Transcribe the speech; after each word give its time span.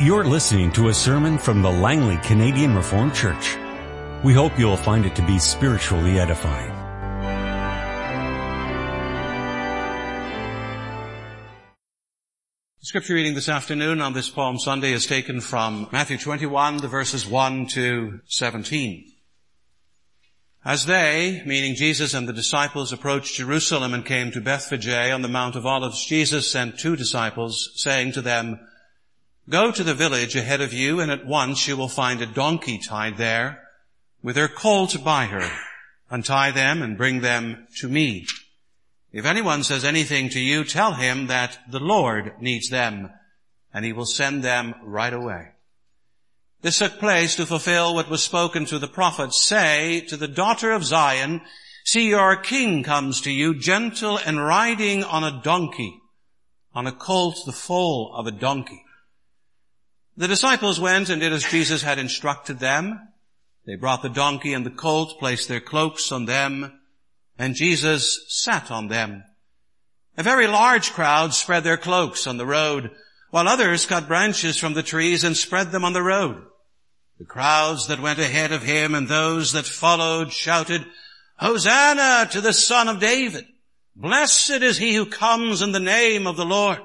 You're 0.00 0.24
listening 0.24 0.72
to 0.72 0.88
a 0.88 0.92
sermon 0.92 1.38
from 1.38 1.62
the 1.62 1.70
Langley 1.70 2.16
Canadian 2.24 2.74
Reformed 2.74 3.14
Church. 3.14 3.56
We 4.24 4.34
hope 4.34 4.58
you'll 4.58 4.76
find 4.76 5.06
it 5.06 5.14
to 5.14 5.24
be 5.24 5.38
spiritually 5.38 6.18
edifying. 6.18 6.72
The 12.80 12.86
Scripture 12.86 13.14
reading 13.14 13.34
this 13.34 13.48
afternoon 13.48 14.00
on 14.00 14.14
this 14.14 14.28
Palm 14.28 14.58
Sunday 14.58 14.90
is 14.90 15.06
taken 15.06 15.40
from 15.40 15.88
Matthew 15.92 16.18
21, 16.18 16.78
the 16.78 16.88
verses 16.88 17.24
1 17.24 17.68
to 17.68 18.18
17. 18.26 19.12
As 20.64 20.86
they, 20.86 21.40
meaning 21.46 21.76
Jesus 21.76 22.14
and 22.14 22.28
the 22.28 22.32
disciples, 22.32 22.92
approached 22.92 23.36
Jerusalem 23.36 23.94
and 23.94 24.04
came 24.04 24.32
to 24.32 24.40
Bethphage 24.40 24.88
on 24.88 25.22
the 25.22 25.28
Mount 25.28 25.54
of 25.54 25.64
Olives, 25.64 26.04
Jesus 26.04 26.50
sent 26.50 26.80
two 26.80 26.96
disciples, 26.96 27.70
saying 27.76 28.10
to 28.14 28.20
them, 28.20 28.58
Go 29.48 29.70
to 29.70 29.84
the 29.84 29.94
village 29.94 30.36
ahead 30.36 30.62
of 30.62 30.72
you, 30.72 31.00
and 31.00 31.10
at 31.10 31.26
once 31.26 31.68
you 31.68 31.76
will 31.76 31.88
find 31.88 32.22
a 32.22 32.26
donkey 32.26 32.78
tied 32.78 33.18
there, 33.18 33.62
with 34.22 34.36
her 34.36 34.48
colt 34.48 35.04
by 35.04 35.26
her. 35.26 35.50
Untie 36.08 36.50
them 36.50 36.80
and 36.80 36.96
bring 36.96 37.20
them 37.20 37.66
to 37.78 37.88
me. 37.88 38.26
If 39.12 39.26
anyone 39.26 39.62
says 39.62 39.84
anything 39.84 40.30
to 40.30 40.40
you, 40.40 40.64
tell 40.64 40.94
him 40.94 41.26
that 41.26 41.58
the 41.70 41.80
Lord 41.80 42.32
needs 42.40 42.70
them, 42.70 43.10
and 43.72 43.84
he 43.84 43.92
will 43.92 44.06
send 44.06 44.42
them 44.42 44.74
right 44.82 45.12
away. 45.12 45.50
This 46.62 46.78
took 46.78 46.98
place 46.98 47.36
to 47.36 47.44
fulfill 47.44 47.94
what 47.94 48.08
was 48.08 48.22
spoken 48.22 48.64
to 48.66 48.78
the 48.78 48.88
prophet. 48.88 49.34
Say 49.34 50.00
to 50.08 50.16
the 50.16 50.26
daughter 50.28 50.72
of 50.72 50.84
Zion, 50.84 51.42
see 51.84 52.08
your 52.08 52.36
king 52.36 52.82
comes 52.82 53.20
to 53.20 53.30
you, 53.30 53.58
gentle 53.58 54.18
and 54.24 54.42
riding 54.42 55.04
on 55.04 55.22
a 55.22 55.42
donkey, 55.42 56.00
on 56.74 56.86
a 56.86 56.92
colt, 56.92 57.36
the 57.44 57.52
foal 57.52 58.14
of 58.16 58.26
a 58.26 58.30
donkey. 58.30 58.83
The 60.16 60.28
disciples 60.28 60.78
went 60.78 61.08
and 61.08 61.20
did 61.20 61.32
as 61.32 61.44
Jesus 61.44 61.82
had 61.82 61.98
instructed 61.98 62.60
them. 62.60 63.08
They 63.66 63.74
brought 63.74 64.02
the 64.02 64.08
donkey 64.08 64.52
and 64.52 64.64
the 64.64 64.70
colt, 64.70 65.18
placed 65.18 65.48
their 65.48 65.60
cloaks 65.60 66.12
on 66.12 66.26
them, 66.26 66.80
and 67.38 67.54
Jesus 67.54 68.24
sat 68.28 68.70
on 68.70 68.88
them. 68.88 69.24
A 70.16 70.22
very 70.22 70.46
large 70.46 70.92
crowd 70.92 71.34
spread 71.34 71.64
their 71.64 71.76
cloaks 71.76 72.26
on 72.26 72.36
the 72.36 72.46
road, 72.46 72.90
while 73.30 73.48
others 73.48 73.86
cut 73.86 74.06
branches 74.06 74.56
from 74.56 74.74
the 74.74 74.82
trees 74.82 75.24
and 75.24 75.36
spread 75.36 75.72
them 75.72 75.84
on 75.84 75.92
the 75.92 76.02
road. 76.02 76.44
The 77.18 77.24
crowds 77.24 77.88
that 77.88 78.00
went 78.00 78.20
ahead 78.20 78.52
of 78.52 78.62
him 78.62 78.94
and 78.94 79.08
those 79.08 79.52
that 79.52 79.66
followed 79.66 80.32
shouted, 80.32 80.84
Hosanna 81.38 82.28
to 82.30 82.40
the 82.40 82.52
son 82.52 82.86
of 82.86 83.00
David. 83.00 83.46
Blessed 83.96 84.62
is 84.62 84.78
he 84.78 84.94
who 84.94 85.06
comes 85.06 85.62
in 85.62 85.72
the 85.72 85.80
name 85.80 86.28
of 86.28 86.36
the 86.36 86.44
Lord. 86.44 86.78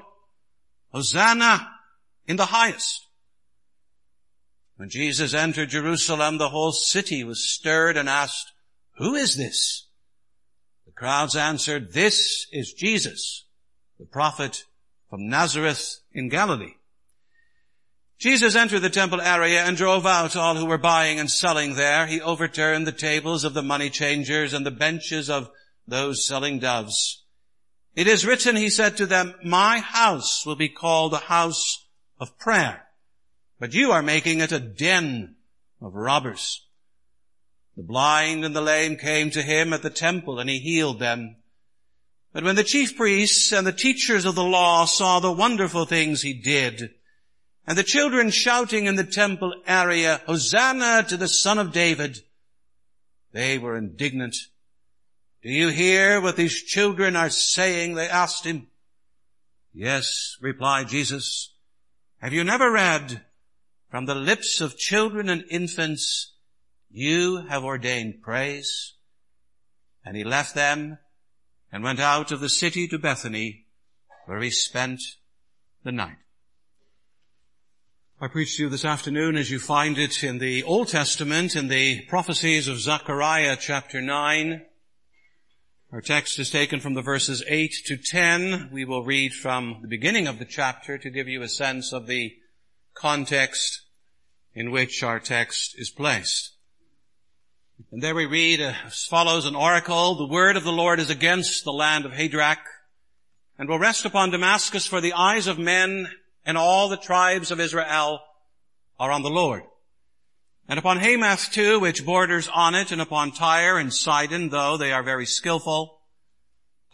Hosanna 0.92 1.70
in 2.26 2.36
the 2.36 2.46
highest. 2.46 3.06
When 4.80 4.88
Jesus 4.88 5.34
entered 5.34 5.68
Jerusalem, 5.68 6.38
the 6.38 6.48
whole 6.48 6.72
city 6.72 7.22
was 7.22 7.46
stirred 7.46 7.98
and 7.98 8.08
asked, 8.08 8.50
who 8.96 9.14
is 9.14 9.36
this? 9.36 9.88
The 10.86 10.92
crowds 10.92 11.36
answered, 11.36 11.92
this 11.92 12.46
is 12.50 12.72
Jesus, 12.72 13.44
the 13.98 14.06
prophet 14.06 14.64
from 15.10 15.28
Nazareth 15.28 16.00
in 16.12 16.30
Galilee. 16.30 16.76
Jesus 18.18 18.56
entered 18.56 18.80
the 18.80 18.88
temple 18.88 19.20
area 19.20 19.62
and 19.62 19.76
drove 19.76 20.06
out 20.06 20.34
all 20.34 20.56
who 20.56 20.64
were 20.64 20.78
buying 20.78 21.20
and 21.20 21.30
selling 21.30 21.74
there. 21.74 22.06
He 22.06 22.22
overturned 22.22 22.86
the 22.86 22.92
tables 22.92 23.44
of 23.44 23.52
the 23.52 23.62
money 23.62 23.90
changers 23.90 24.54
and 24.54 24.64
the 24.64 24.70
benches 24.70 25.28
of 25.28 25.50
those 25.86 26.26
selling 26.26 26.58
doves. 26.58 27.22
It 27.94 28.08
is 28.08 28.24
written, 28.24 28.56
he 28.56 28.70
said 28.70 28.96
to 28.96 29.04
them, 29.04 29.34
my 29.44 29.80
house 29.80 30.46
will 30.46 30.56
be 30.56 30.70
called 30.70 31.12
a 31.12 31.18
house 31.18 31.84
of 32.18 32.38
prayer, 32.38 32.86
but 33.60 33.74
you 33.74 33.92
are 33.92 34.02
making 34.02 34.40
it 34.40 34.50
a 34.50 34.58
den 34.58 35.36
of 35.80 35.94
robbers. 35.94 36.66
The 37.76 37.82
blind 37.84 38.44
and 38.44 38.56
the 38.56 38.60
lame 38.60 38.96
came 38.96 39.30
to 39.30 39.42
him 39.42 39.72
at 39.72 39.82
the 39.82 39.90
temple 39.90 40.40
and 40.40 40.50
he 40.50 40.58
healed 40.58 40.98
them. 40.98 41.36
But 42.32 42.42
when 42.42 42.56
the 42.56 42.64
chief 42.64 42.96
priests 42.96 43.52
and 43.52 43.66
the 43.66 43.72
teachers 43.72 44.24
of 44.24 44.34
the 44.34 44.42
law 44.44 44.86
saw 44.86 45.20
the 45.20 45.30
wonderful 45.30 45.84
things 45.84 46.22
he 46.22 46.32
did, 46.32 46.94
and 47.66 47.76
the 47.76 47.84
children 47.84 48.30
shouting 48.30 48.86
in 48.86 48.96
the 48.96 49.04
temple 49.04 49.54
area, 49.66 50.20
Hosanna 50.26 51.04
to 51.08 51.16
the 51.16 51.28
son 51.28 51.58
of 51.58 51.72
David. 51.72 52.18
They 53.32 53.58
were 53.58 53.76
indignant. 53.76 54.36
Do 55.42 55.50
you 55.50 55.68
hear 55.68 56.20
what 56.20 56.36
these 56.36 56.62
children 56.62 57.14
are 57.14 57.30
saying? 57.30 57.94
They 57.94 58.08
asked 58.08 58.44
him. 58.44 58.68
Yes, 59.72 60.36
replied 60.40 60.88
Jesus. 60.88 61.52
Have 62.18 62.32
you 62.32 62.42
never 62.42 62.70
read 62.70 63.22
from 63.90 64.06
the 64.06 64.14
lips 64.14 64.60
of 64.60 64.78
children 64.78 65.28
and 65.28 65.44
infants, 65.50 66.34
you 66.90 67.46
have 67.48 67.64
ordained 67.64 68.22
praise? 68.22 68.94
And 70.04 70.16
he 70.16 70.24
left 70.24 70.54
them 70.54 70.98
and 71.72 71.82
went 71.82 72.00
out 72.00 72.32
of 72.32 72.40
the 72.40 72.48
city 72.48 72.86
to 72.88 72.98
Bethany 72.98 73.66
where 74.26 74.40
he 74.40 74.50
spent 74.50 75.00
the 75.84 75.92
night. 75.92 76.16
I 78.20 78.28
preach 78.28 78.56
to 78.56 78.64
you 78.64 78.68
this 78.68 78.84
afternoon 78.84 79.36
as 79.36 79.50
you 79.50 79.58
find 79.58 79.98
it 79.98 80.22
in 80.22 80.38
the 80.38 80.62
Old 80.62 80.88
Testament 80.88 81.56
in 81.56 81.68
the 81.68 82.02
prophecies 82.02 82.68
of 82.68 82.78
Zechariah 82.78 83.56
chapter 83.58 84.00
9. 84.00 84.62
Our 85.90 86.00
text 86.00 86.38
is 86.38 86.50
taken 86.50 86.80
from 86.80 86.94
the 86.94 87.02
verses 87.02 87.42
8 87.48 87.72
to 87.86 87.96
10. 87.96 88.68
We 88.72 88.84
will 88.84 89.04
read 89.04 89.32
from 89.32 89.78
the 89.82 89.88
beginning 89.88 90.28
of 90.28 90.38
the 90.38 90.44
chapter 90.44 90.98
to 90.98 91.10
give 91.10 91.28
you 91.28 91.42
a 91.42 91.48
sense 91.48 91.92
of 91.92 92.06
the 92.06 92.36
context 92.94 93.82
in 94.54 94.70
which 94.70 95.02
our 95.02 95.20
text 95.20 95.74
is 95.76 95.90
placed. 95.90 96.56
And 97.90 98.02
there 98.02 98.14
we 98.14 98.26
read 98.26 98.60
uh, 98.60 98.74
as 98.86 99.04
follows 99.04 99.46
an 99.46 99.56
oracle, 99.56 100.14
the 100.14 100.26
word 100.26 100.56
of 100.56 100.64
the 100.64 100.72
Lord 100.72 101.00
is 101.00 101.10
against 101.10 101.64
the 101.64 101.72
land 101.72 102.04
of 102.04 102.12
Hadrach 102.12 102.58
and 103.58 103.68
will 103.68 103.78
rest 103.78 104.04
upon 104.04 104.30
Damascus 104.30 104.86
for 104.86 105.00
the 105.00 105.12
eyes 105.12 105.46
of 105.46 105.58
men 105.58 106.08
and 106.44 106.56
all 106.56 106.88
the 106.88 106.96
tribes 106.96 107.50
of 107.50 107.60
Israel 107.60 108.20
are 108.98 109.10
on 109.10 109.22
the 109.22 109.30
Lord. 109.30 109.62
And 110.68 110.78
upon 110.78 110.98
Hamath 110.98 111.50
too, 111.50 111.80
which 111.80 112.06
borders 112.06 112.48
on 112.48 112.74
it, 112.74 112.92
and 112.92 113.00
upon 113.00 113.32
Tyre 113.32 113.76
and 113.76 113.92
Sidon, 113.92 114.50
though 114.50 114.76
they 114.76 114.92
are 114.92 115.02
very 115.02 115.26
skillful. 115.26 116.00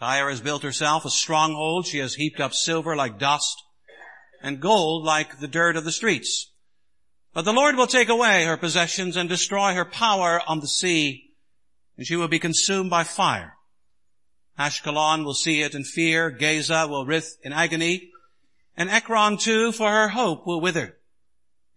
Tyre 0.00 0.30
has 0.30 0.40
built 0.40 0.62
herself 0.62 1.04
a 1.04 1.10
stronghold. 1.10 1.86
She 1.86 1.98
has 1.98 2.14
heaped 2.14 2.40
up 2.40 2.54
silver 2.54 2.96
like 2.96 3.18
dust, 3.18 3.62
and 4.46 4.60
gold 4.60 5.04
like 5.04 5.40
the 5.40 5.48
dirt 5.48 5.76
of 5.76 5.84
the 5.84 5.90
streets. 5.90 6.52
But 7.34 7.44
the 7.44 7.52
Lord 7.52 7.74
will 7.74 7.88
take 7.88 8.08
away 8.08 8.44
her 8.44 8.56
possessions 8.56 9.16
and 9.16 9.28
destroy 9.28 9.74
her 9.74 9.84
power 9.84 10.40
on 10.46 10.60
the 10.60 10.68
sea, 10.68 11.32
and 11.96 12.06
she 12.06 12.14
will 12.14 12.28
be 12.28 12.38
consumed 12.38 12.88
by 12.88 13.02
fire. 13.02 13.54
Ashkelon 14.56 15.24
will 15.24 15.34
see 15.34 15.62
it 15.62 15.74
in 15.74 15.82
fear. 15.82 16.30
Gaza 16.30 16.86
will 16.88 17.04
writhe 17.04 17.36
in 17.42 17.52
agony. 17.52 18.12
And 18.76 18.88
Ekron 18.88 19.36
too, 19.38 19.72
for 19.72 19.90
her 19.90 20.08
hope 20.08 20.46
will 20.46 20.60
wither. 20.60 20.96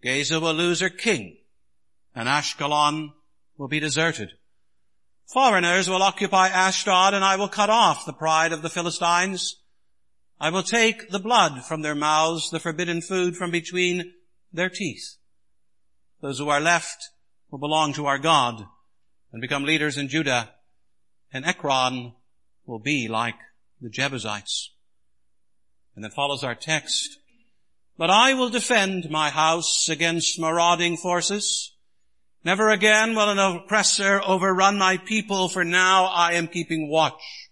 Gaza 0.00 0.38
will 0.38 0.54
lose 0.54 0.78
her 0.78 0.90
king, 0.90 1.38
and 2.14 2.28
Ashkelon 2.28 3.10
will 3.58 3.68
be 3.68 3.80
deserted. 3.80 4.30
Foreigners 5.26 5.90
will 5.90 6.02
occupy 6.02 6.48
Ashdod, 6.48 7.14
and 7.14 7.24
I 7.24 7.34
will 7.34 7.48
cut 7.48 7.68
off 7.68 8.06
the 8.06 8.12
pride 8.12 8.52
of 8.52 8.62
the 8.62 8.70
Philistines. 8.70 9.59
I 10.40 10.48
will 10.48 10.62
take 10.62 11.10
the 11.10 11.18
blood 11.18 11.64
from 11.64 11.82
their 11.82 11.94
mouths, 11.94 12.48
the 12.50 12.58
forbidden 12.58 13.02
food 13.02 13.36
from 13.36 13.50
between 13.50 14.14
their 14.50 14.70
teeth. 14.70 15.16
Those 16.22 16.38
who 16.38 16.48
are 16.48 16.60
left 16.60 17.10
will 17.50 17.58
belong 17.58 17.92
to 17.94 18.06
our 18.06 18.18
God 18.18 18.64
and 19.32 19.42
become 19.42 19.64
leaders 19.64 19.98
in 19.98 20.08
Judah, 20.08 20.50
and 21.30 21.44
Ekron 21.44 22.14
will 22.64 22.78
be 22.78 23.06
like 23.06 23.36
the 23.82 23.90
Jebusites. 23.90 24.72
And 25.94 26.02
then 26.02 26.10
follows 26.10 26.42
our 26.42 26.54
text. 26.54 27.18
But 27.98 28.08
I 28.08 28.32
will 28.32 28.48
defend 28.48 29.10
my 29.10 29.28
house 29.28 29.90
against 29.90 30.40
marauding 30.40 30.96
forces. 30.96 31.74
Never 32.44 32.70
again 32.70 33.14
will 33.14 33.28
an 33.28 33.38
oppressor 33.38 34.22
overrun 34.26 34.78
my 34.78 34.96
people, 34.96 35.50
for 35.50 35.64
now 35.64 36.06
I 36.06 36.32
am 36.32 36.48
keeping 36.48 36.88
watch. 36.88 37.49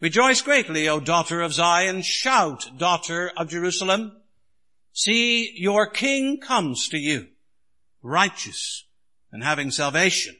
Rejoice 0.00 0.40
greatly, 0.40 0.88
O 0.88 0.98
daughter 0.98 1.42
of 1.42 1.52
Zion. 1.52 2.00
Shout, 2.00 2.78
daughter 2.78 3.30
of 3.36 3.50
Jerusalem. 3.50 4.12
See, 4.92 5.52
your 5.56 5.86
king 5.86 6.40
comes 6.40 6.88
to 6.88 6.98
you, 6.98 7.28
righteous 8.02 8.86
and 9.30 9.44
having 9.44 9.70
salvation, 9.70 10.36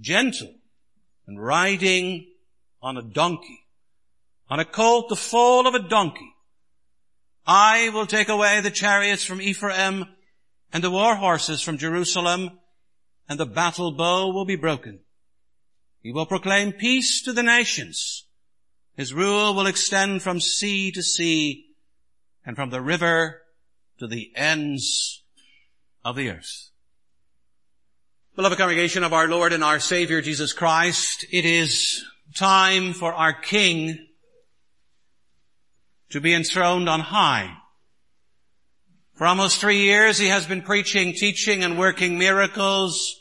gentle 0.00 0.52
and 1.26 1.40
riding 1.40 2.26
on 2.82 2.96
a 2.96 3.02
donkey, 3.02 3.66
on 4.48 4.58
a 4.58 4.64
colt 4.64 5.08
the 5.08 5.16
foal 5.16 5.68
of 5.68 5.74
a 5.74 5.88
donkey. 5.88 6.34
I 7.46 7.90
will 7.90 8.06
take 8.06 8.28
away 8.28 8.60
the 8.60 8.70
chariots 8.72 9.24
from 9.24 9.40
Ephraim 9.40 10.04
and 10.72 10.82
the 10.82 10.90
war 10.90 11.14
horses 11.14 11.62
from 11.62 11.78
Jerusalem 11.78 12.58
and 13.28 13.38
the 13.38 13.46
battle 13.46 13.92
bow 13.92 14.32
will 14.32 14.44
be 14.44 14.56
broken. 14.56 14.98
He 16.02 16.12
will 16.12 16.26
proclaim 16.26 16.72
peace 16.72 17.22
to 17.22 17.32
the 17.32 17.44
nations. 17.44 18.26
His 18.96 19.14
rule 19.14 19.54
will 19.54 19.66
extend 19.66 20.22
from 20.22 20.40
sea 20.40 20.90
to 20.92 21.02
sea 21.02 21.66
and 22.44 22.56
from 22.56 22.70
the 22.70 22.80
river 22.80 23.42
to 23.98 24.06
the 24.06 24.32
ends 24.34 25.22
of 26.04 26.16
the 26.16 26.30
earth. 26.30 26.70
Beloved 28.36 28.58
congregation 28.58 29.04
of 29.04 29.12
our 29.12 29.28
Lord 29.28 29.52
and 29.52 29.62
our 29.62 29.80
Savior 29.80 30.22
Jesus 30.22 30.52
Christ, 30.52 31.26
it 31.30 31.44
is 31.44 32.04
time 32.34 32.92
for 32.92 33.12
our 33.12 33.32
King 33.32 34.06
to 36.10 36.20
be 36.20 36.32
enthroned 36.32 36.88
on 36.88 37.00
high. 37.00 37.56
For 39.14 39.26
almost 39.26 39.58
three 39.58 39.82
years 39.82 40.18
he 40.18 40.28
has 40.28 40.46
been 40.46 40.62
preaching, 40.62 41.12
teaching, 41.12 41.62
and 41.62 41.78
working 41.78 42.18
miracles 42.18 43.20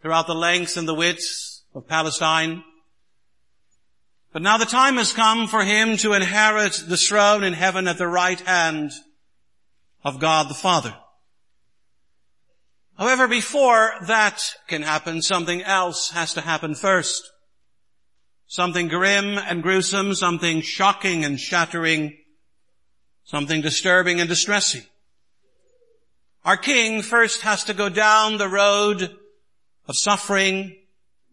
throughout 0.00 0.26
the 0.26 0.34
length 0.34 0.76
and 0.76 0.88
the 0.88 0.94
width 0.94 1.62
of 1.74 1.86
Palestine. 1.86 2.64
But 4.38 4.44
now 4.44 4.56
the 4.56 4.66
time 4.66 4.98
has 4.98 5.12
come 5.12 5.48
for 5.48 5.64
him 5.64 5.96
to 5.96 6.12
inherit 6.12 6.84
the 6.86 6.96
throne 6.96 7.42
in 7.42 7.54
heaven 7.54 7.88
at 7.88 7.98
the 7.98 8.06
right 8.06 8.38
hand 8.38 8.92
of 10.04 10.20
God 10.20 10.48
the 10.48 10.54
Father. 10.54 10.94
However, 12.96 13.26
before 13.26 13.94
that 14.06 14.40
can 14.68 14.82
happen, 14.82 15.22
something 15.22 15.60
else 15.62 16.10
has 16.10 16.34
to 16.34 16.40
happen 16.40 16.76
first. 16.76 17.28
Something 18.46 18.86
grim 18.86 19.38
and 19.38 19.60
gruesome, 19.60 20.14
something 20.14 20.60
shocking 20.60 21.24
and 21.24 21.40
shattering, 21.40 22.16
something 23.24 23.60
disturbing 23.60 24.20
and 24.20 24.28
distressing. 24.28 24.84
Our 26.44 26.56
king 26.56 27.02
first 27.02 27.40
has 27.40 27.64
to 27.64 27.74
go 27.74 27.88
down 27.88 28.38
the 28.38 28.48
road 28.48 29.16
of 29.88 29.96
suffering, 29.96 30.76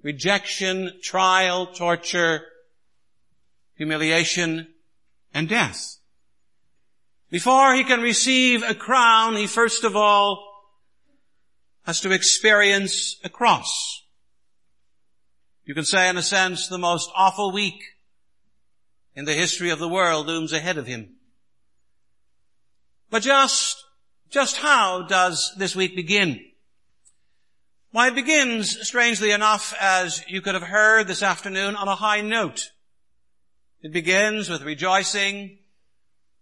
rejection, 0.02 0.94
trial, 1.04 1.68
torture, 1.68 2.42
humiliation, 3.76 4.68
and 5.34 5.50
death. 5.50 5.98
Before 7.30 7.74
he 7.74 7.84
can 7.84 8.02
receive 8.02 8.64
a 8.64 8.74
crown, 8.74 9.36
he 9.36 9.48
first 9.48 9.84
of 9.84 9.96
all 9.96 10.44
has 11.84 12.00
to 12.02 12.12
experience 12.12 13.18
a 13.24 13.30
cross. 13.30 14.04
You 15.66 15.74
can 15.74 15.86
say 15.86 16.10
in 16.10 16.18
a 16.18 16.24
sense 16.24 16.68
the 16.68 16.78
most 16.78 17.10
awful 17.16 17.52
week 17.52 17.82
in 19.16 19.26
the 19.26 19.34
history 19.34 19.70
of 19.70 19.80
the 19.80 19.90
world 19.90 20.28
looms 20.28 20.54
ahead 20.54 20.78
of 20.78 20.88
him. 20.88 21.16
But 23.10 23.24
just, 23.24 23.84
just 24.30 24.58
how 24.58 25.04
does 25.04 25.54
this 25.58 25.76
week 25.76 25.96
begin? 25.96 26.40
Why, 27.92 28.10
it 28.10 28.16
begins, 28.16 28.86
strangely 28.86 29.32
enough, 29.32 29.74
as 29.80 30.24
you 30.28 30.42
could 30.42 30.54
have 30.54 30.64
heard 30.64 31.08
this 31.08 31.24
afternoon, 31.24 31.76
on 31.76 31.88
a 31.88 31.96
high 31.96 32.22
note. 32.22 32.72
It 33.86 33.94
begins 33.94 34.50
with 34.50 34.64
rejoicing. 34.64 35.60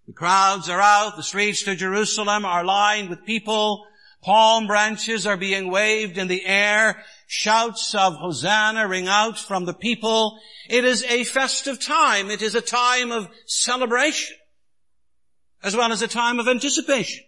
The 0.07 0.13
crowds 0.13 0.69
are 0.69 0.79
out. 0.79 1.17
The 1.17 1.23
streets 1.23 1.63
to 1.63 1.75
Jerusalem 1.75 2.45
are 2.45 2.63
lined 2.63 3.09
with 3.09 3.25
people. 3.25 3.85
Palm 4.21 4.65
branches 4.65 5.27
are 5.27 5.35
being 5.35 5.69
waved 5.69 6.17
in 6.17 6.29
the 6.29 6.45
air. 6.45 7.03
Shouts 7.27 7.93
of 7.95 8.15
Hosanna 8.15 8.87
ring 8.87 9.09
out 9.09 9.37
from 9.37 9.65
the 9.65 9.73
people. 9.73 10.39
It 10.69 10.85
is 10.85 11.03
a 11.03 11.25
festive 11.25 11.81
time. 11.81 12.31
It 12.31 12.41
is 12.41 12.55
a 12.55 12.61
time 12.61 13.11
of 13.11 13.27
celebration 13.45 14.37
as 15.61 15.75
well 15.75 15.91
as 15.91 16.01
a 16.01 16.07
time 16.07 16.39
of 16.39 16.47
anticipation. 16.47 17.25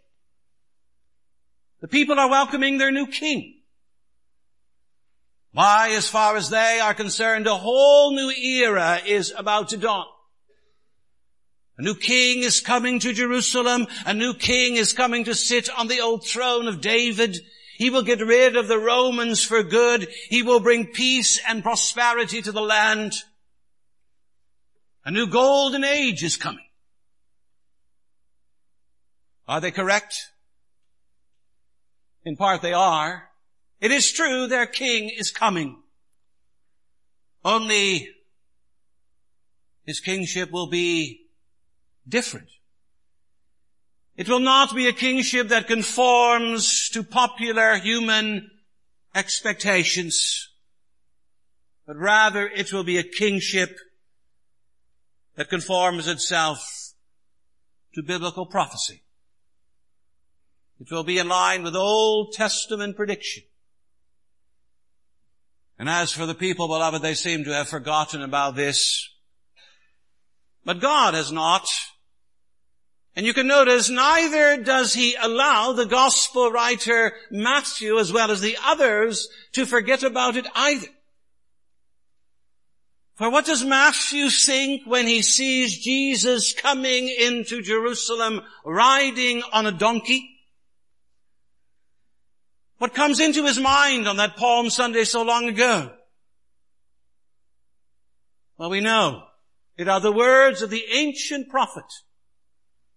The 1.82 1.90
people 1.90 2.18
are 2.18 2.30
welcoming 2.30 2.78
their 2.78 2.90
new 2.90 3.08
king. 3.08 3.55
Why, 5.56 5.92
as 5.92 6.10
far 6.10 6.36
as 6.36 6.50
they 6.50 6.82
are 6.82 6.94
concerned, 6.94 7.48
a 7.48 7.56
whole 7.56 8.14
new 8.14 8.30
era 8.30 9.00
is 9.06 9.34
about 9.38 9.70
to 9.70 9.78
dawn. 9.78 10.06
A 11.78 11.82
new 11.82 11.96
king 11.96 12.44
is 12.44 12.60
coming 12.60 13.00
to 13.00 13.14
Jerusalem. 13.14 13.88
A 14.06 14.14
new 14.14 14.34
king 14.34 14.76
is 14.76 14.92
coming 14.92 15.24
to 15.24 15.34
sit 15.34 15.70
on 15.70 15.88
the 15.88 16.02
old 16.02 16.28
throne 16.28 16.68
of 16.68 16.82
David. 16.82 17.38
He 17.78 17.90
will 17.90 18.04
get 18.04 18.20
rid 18.20 18.58
of 18.58 18.68
the 18.68 18.78
Romans 18.78 19.46
for 19.46 19.64
good. 19.64 20.10
He 20.28 20.44
will 20.44 20.60
bring 20.60 20.88
peace 20.88 21.40
and 21.48 21.64
prosperity 21.64 22.42
to 22.42 22.52
the 22.52 22.62
land. 22.62 23.14
A 25.06 25.12
new 25.12 25.28
golden 25.28 25.86
age 25.86 26.22
is 26.22 26.36
coming. 26.36 26.68
Are 29.48 29.62
they 29.62 29.72
correct? 29.72 30.18
In 32.26 32.36
part 32.36 32.62
they 32.62 32.74
are. 32.74 33.30
It 33.80 33.92
is 33.92 34.12
true 34.12 34.48
their 34.48 34.66
king 34.66 35.10
is 35.10 35.32
coming. 35.32 35.82
Only 37.44 38.10
his 39.86 40.00
kingship 40.00 40.52
will 40.52 40.68
be 40.68 41.28
different. 42.08 42.50
It 44.16 44.30
will 44.30 44.40
not 44.40 44.74
be 44.74 44.88
a 44.88 44.94
kingship 44.94 45.50
that 45.50 45.68
conforms 45.68 46.90
to 46.90 47.04
popular 47.04 47.78
human 47.78 48.50
expectations, 49.14 50.50
but 51.86 51.98
rather 51.98 52.48
it 52.48 52.72
will 52.72 52.86
be 52.86 52.98
a 52.98 53.04
kingship 53.04 53.78
that 55.36 55.50
conforms 55.50 56.08
itself 56.08 56.94
to 57.94 58.02
biblical 58.02 58.46
prophecy. 58.46 59.04
It 60.80 60.92
will 60.92 61.04
be 61.04 61.20
in 61.20 61.28
line 61.28 61.64
with 61.64 61.76
Old 61.76 62.34
Testament 62.34 62.96
prediction. 62.96 63.44
And 65.78 65.90
as 65.90 66.12
for 66.12 66.26
the 66.26 66.36
people, 66.36 66.68
beloved, 66.68 67.02
they 67.02 67.16
seem 67.16 67.44
to 67.44 67.54
have 67.54 67.68
forgotten 67.68 68.22
about 68.22 68.56
this. 68.56 69.10
But 70.64 70.80
God 70.80 71.14
has 71.14 71.32
not. 71.32 71.68
And 73.16 73.26
you 73.26 73.34
can 73.34 73.48
notice 73.48 73.90
neither 73.90 74.62
does 74.62 74.94
he 74.94 75.16
allow 75.22 75.72
the 75.72 75.86
gospel 75.86 76.52
writer 76.52 77.14
Matthew 77.32 77.98
as 77.98 78.12
well 78.12 78.32
as 78.32 78.42
the 78.42 78.58
others 78.64 79.30
to 79.54 79.66
forget 79.66 80.04
about 80.04 80.36
it 80.36 80.48
either. 80.56 80.88
For 83.16 83.30
what 83.30 83.46
does 83.46 83.64
Matthew 83.64 84.30
think 84.30 84.82
when 84.86 85.08
he 85.08 85.22
sees 85.22 85.80
Jesus 85.80 86.54
coming 86.54 87.08
into 87.08 87.62
Jerusalem 87.62 88.42
riding 88.66 89.42
on 89.54 89.66
a 89.66 89.72
donkey? 89.72 90.35
What 92.78 92.94
comes 92.94 93.20
into 93.20 93.46
his 93.46 93.60
mind 93.60 94.08
on 94.08 94.18
that 94.18 94.36
Palm 94.36 94.70
Sunday 94.70 95.06
so 95.06 95.24
long 95.24 95.48
ago? 95.48 95.92
Well, 98.58 98.70
we 98.70 98.82
know 98.82 99.24
it 99.78 99.88
are 99.88 100.00
the 100.00 100.12
words 100.12 100.62
of 100.62 100.70
the 100.70 100.84
ancient 100.94 101.50
prophet, 101.50 101.86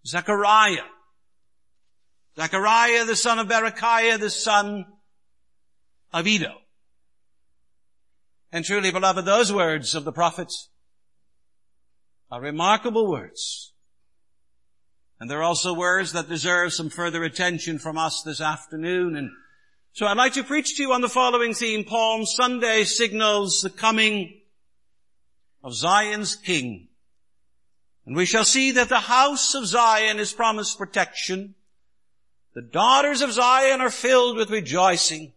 Zechariah. 0.05 0.85
Zechariah, 2.37 3.05
the 3.05 3.15
son 3.15 3.39
of 3.39 3.47
Berechiah, 3.47 4.19
the 4.19 4.29
son 4.29 4.85
of 6.13 6.27
Iddo. 6.27 6.53
And 8.51 8.65
truly, 8.65 8.91
beloved, 8.91 9.25
those 9.25 9.51
words 9.51 9.93
of 9.93 10.05
the 10.05 10.11
prophet 10.11 10.51
are 12.31 12.41
remarkable 12.41 13.09
words. 13.09 13.73
And 15.19 15.29
they're 15.29 15.43
also 15.43 15.73
words 15.73 16.13
that 16.13 16.29
deserve 16.29 16.73
some 16.73 16.89
further 16.89 17.23
attention 17.23 17.77
from 17.77 17.97
us 17.97 18.21
this 18.23 18.39
afternoon 18.39 19.17
and 19.17 19.29
so 19.93 20.05
I'd 20.05 20.17
like 20.17 20.33
to 20.33 20.43
preach 20.43 20.75
to 20.77 20.83
you 20.83 20.93
on 20.93 21.01
the 21.01 21.09
following 21.09 21.53
theme. 21.53 21.83
Palm 21.83 22.25
Sunday 22.25 22.83
signals 22.83 23.61
the 23.61 23.69
coming 23.69 24.39
of 25.63 25.73
Zion's 25.73 26.35
King. 26.35 26.87
And 28.05 28.15
we 28.15 28.25
shall 28.25 28.45
see 28.45 28.71
that 28.71 28.89
the 28.89 28.99
house 28.99 29.55
of 29.55 29.65
Zion 29.65 30.19
is 30.19 30.33
promised 30.33 30.77
protection. 30.77 31.55
The 32.55 32.61
daughters 32.61 33.21
of 33.21 33.31
Zion 33.31 33.81
are 33.81 33.89
filled 33.89 34.37
with 34.37 34.49
rejoicing. 34.49 35.33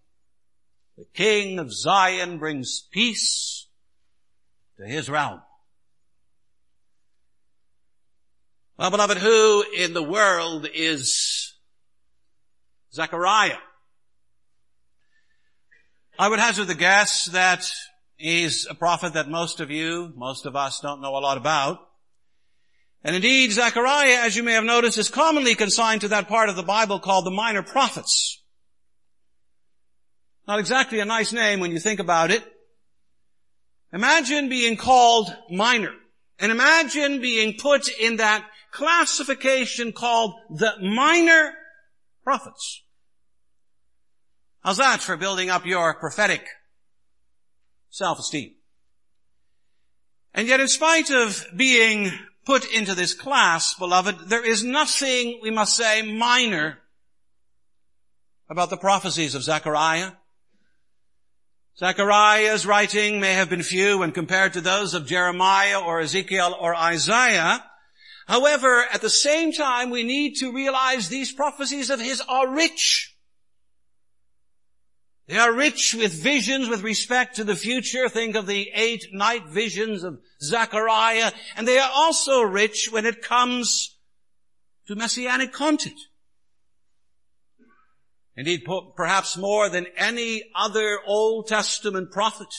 The 0.97 1.07
King 1.13 1.59
of 1.59 1.73
Zion 1.73 2.39
brings 2.39 2.83
peace 2.91 3.67
to 4.79 4.85
his 4.85 5.11
realm. 5.11 5.43
Well, 8.79 8.91
beloved, 8.91 9.19
who 9.19 9.65
in 9.77 9.93
the 9.93 10.03
world 10.03 10.67
is 10.73 11.55
Zechariah? 12.93 13.59
I 16.23 16.29
would 16.29 16.39
hazard 16.39 16.69
the 16.69 16.77
guess 16.77 17.25
that 17.33 17.69
he's 18.17 18.69
a 18.71 18.75
prophet 18.75 19.15
that 19.15 19.29
most 19.29 19.59
of 19.59 19.73
you, 19.73 20.13
most 20.15 20.47
of 20.47 20.55
us 20.55 20.79
don't 20.79 21.01
know 21.01 21.17
a 21.17 21.19
lot 21.19 21.37
about. 21.37 21.81
And 23.03 23.17
indeed, 23.17 23.51
Zechariah, 23.51 24.21
as 24.21 24.37
you 24.37 24.45
may 24.45 24.53
have 24.53 24.63
noticed, 24.63 24.99
is 24.99 25.09
commonly 25.09 25.57
consigned 25.57 26.03
to 26.03 26.09
that 26.11 26.29
part 26.29 26.49
of 26.49 26.55
the 26.55 26.63
Bible 26.63 27.01
called 27.01 27.27
the 27.27 27.33
minor 27.33 27.65
prophets. 27.65 28.41
Not 30.47 30.61
exactly 30.61 31.01
a 31.01 31.05
nice 31.05 31.33
name 31.33 31.59
when 31.59 31.73
you 31.73 31.81
think 31.81 31.99
about 31.99 32.31
it. 32.31 32.45
Imagine 33.93 34.49
being 34.49 34.77
called 34.77 35.37
minor. 35.51 35.91
And 36.39 36.53
imagine 36.53 37.21
being 37.21 37.57
put 37.59 37.89
in 37.89 38.19
that 38.19 38.49
classification 38.71 39.91
called 39.93 40.35
the 40.51 40.75
minor 40.81 41.53
prophets. 42.23 42.82
How's 44.63 44.77
that 44.77 45.01
for 45.01 45.17
building 45.17 45.51
up 45.51 45.67
your 45.67 45.95
prophetic 45.95 46.47
self-esteem? 47.91 48.55
And 50.35 50.47
yet 50.47 50.61
in 50.61 50.69
spite 50.69 51.11
of 51.11 51.45
being 51.57 52.13
put 52.47 52.65
into 52.73 52.95
this 52.95 53.13
class, 53.13 53.75
beloved, 53.75 54.29
there 54.29 54.45
is 54.45 54.63
nothing, 54.63 55.41
we 55.43 55.51
must 55.51 55.77
say, 55.77 56.03
minor 56.03 56.79
about 58.49 58.71
the 58.71 58.77
prophecies 58.77 59.35
of 59.35 59.43
Zechariah. 59.43 60.13
Zechariah's 61.79 62.67
writing 62.67 63.19
may 63.19 63.33
have 63.33 63.49
been 63.49 63.63
few 63.63 63.99
when 63.99 64.13
compared 64.13 64.53
to 64.53 64.61
those 64.61 64.95
of 64.95 65.07
Jeremiah 65.07 65.81
or 65.81 66.01
Ezekiel 66.01 66.57
or 66.61 66.75
Isaiah. 66.75 67.65
However, 68.27 68.85
at 68.93 69.01
the 69.01 69.11
same 69.11 69.53
time, 69.53 69.91
we 69.91 70.03
need 70.03 70.37
to 70.37 70.53
realize 70.53 71.09
these 71.09 71.33
prophecies 71.33 71.91
of 71.91 72.01
his 72.01 72.21
are 72.29 72.55
rich. 72.55 73.12
They 75.33 75.39
are 75.39 75.55
rich 75.55 75.95
with 75.95 76.13
visions 76.13 76.69
with 76.69 76.83
respect 76.83 77.37
to 77.37 77.45
the 77.45 77.57
future. 77.57 78.07
Think 78.11 78.37
of 78.37 78.47
the 78.47 78.71
eight 78.75 79.15
night 79.15 79.47
visions 79.47 80.05
of 80.05 80.21
Zechariah. 80.43 81.33
And 81.57 81.67
they 81.67 81.79
are 81.79 81.91
also 81.91 82.43
rich 82.43 82.91
when 82.93 83.07
it 83.07 83.23
comes 83.23 83.97
to 84.89 84.95
messianic 84.95 85.51
content. 85.51 85.99
Indeed, 88.37 88.67
perhaps 88.95 89.39
more 89.39 89.71
than 89.71 89.87
any 89.97 90.43
other 90.55 90.99
Old 91.07 91.49
Testament 91.49 92.13
prophet, 92.13 92.55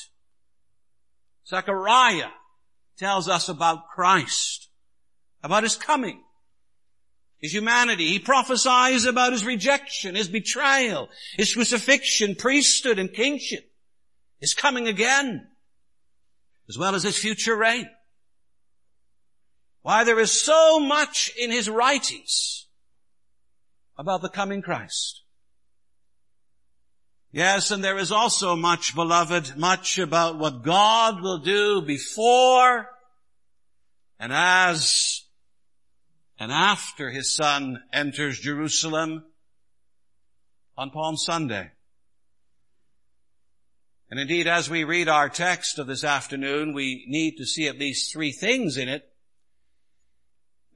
Zechariah 1.48 2.32
tells 2.98 3.30
us 3.30 3.50
about 3.50 3.90
Christ, 3.94 4.70
about 5.44 5.62
His 5.62 5.76
coming, 5.76 6.24
His 7.44 7.54
humanity. 7.54 8.08
He 8.08 8.20
prophesies 8.20 9.04
about 9.04 9.34
His 9.34 9.44
rejection, 9.44 10.16
His 10.16 10.30
betrayal, 10.30 11.10
His 11.36 11.54
crucifixion, 11.54 12.36
priesthood, 12.36 12.98
and 12.98 13.12
kingship, 13.14 13.70
His 14.40 14.54
coming 14.54 14.88
again, 14.88 15.46
as 16.70 16.78
well 16.78 16.96
as 16.96 17.04
His 17.04 17.18
future 17.18 17.58
reign. 17.58 17.90
Why 19.82 20.06
there 20.06 20.20
is 20.20 20.32
so 20.32 20.80
much 20.80 21.32
in 21.38 21.52
His 21.52 21.70
writings 21.70 22.68
about 23.98 24.22
the 24.22 24.30
coming 24.30 24.62
Christ. 24.62 25.24
Yes, 27.34 27.72
and 27.72 27.84
there 27.84 27.98
is 27.98 28.14
also 28.14 28.56
much, 28.56 28.96
beloved, 28.96 29.58
much 29.58 30.00
about 30.00 30.38
what 30.40 30.64
God 30.64 31.22
will 31.22 31.40
do 31.40 31.82
before 31.82 32.88
and 34.18 34.32
as 34.32 35.23
and 36.44 36.52
after 36.52 37.10
his 37.10 37.34
son 37.34 37.82
enters 37.94 38.38
Jerusalem 38.38 39.24
on 40.78 40.90
Palm 40.90 41.16
Sunday. 41.16 41.72
And 44.12 44.20
indeed, 44.20 44.46
as 44.46 44.70
we 44.70 44.84
read 44.84 45.08
our 45.08 45.30
text 45.30 45.80
of 45.80 45.88
this 45.88 46.04
afternoon, 46.04 46.74
we 46.74 47.06
need 47.08 47.38
to 47.38 47.46
see 47.46 47.70
at 47.70 47.80
least 47.80 48.12
three 48.12 48.34
things 48.34 48.76
in 48.76 48.90
it. 48.90 49.10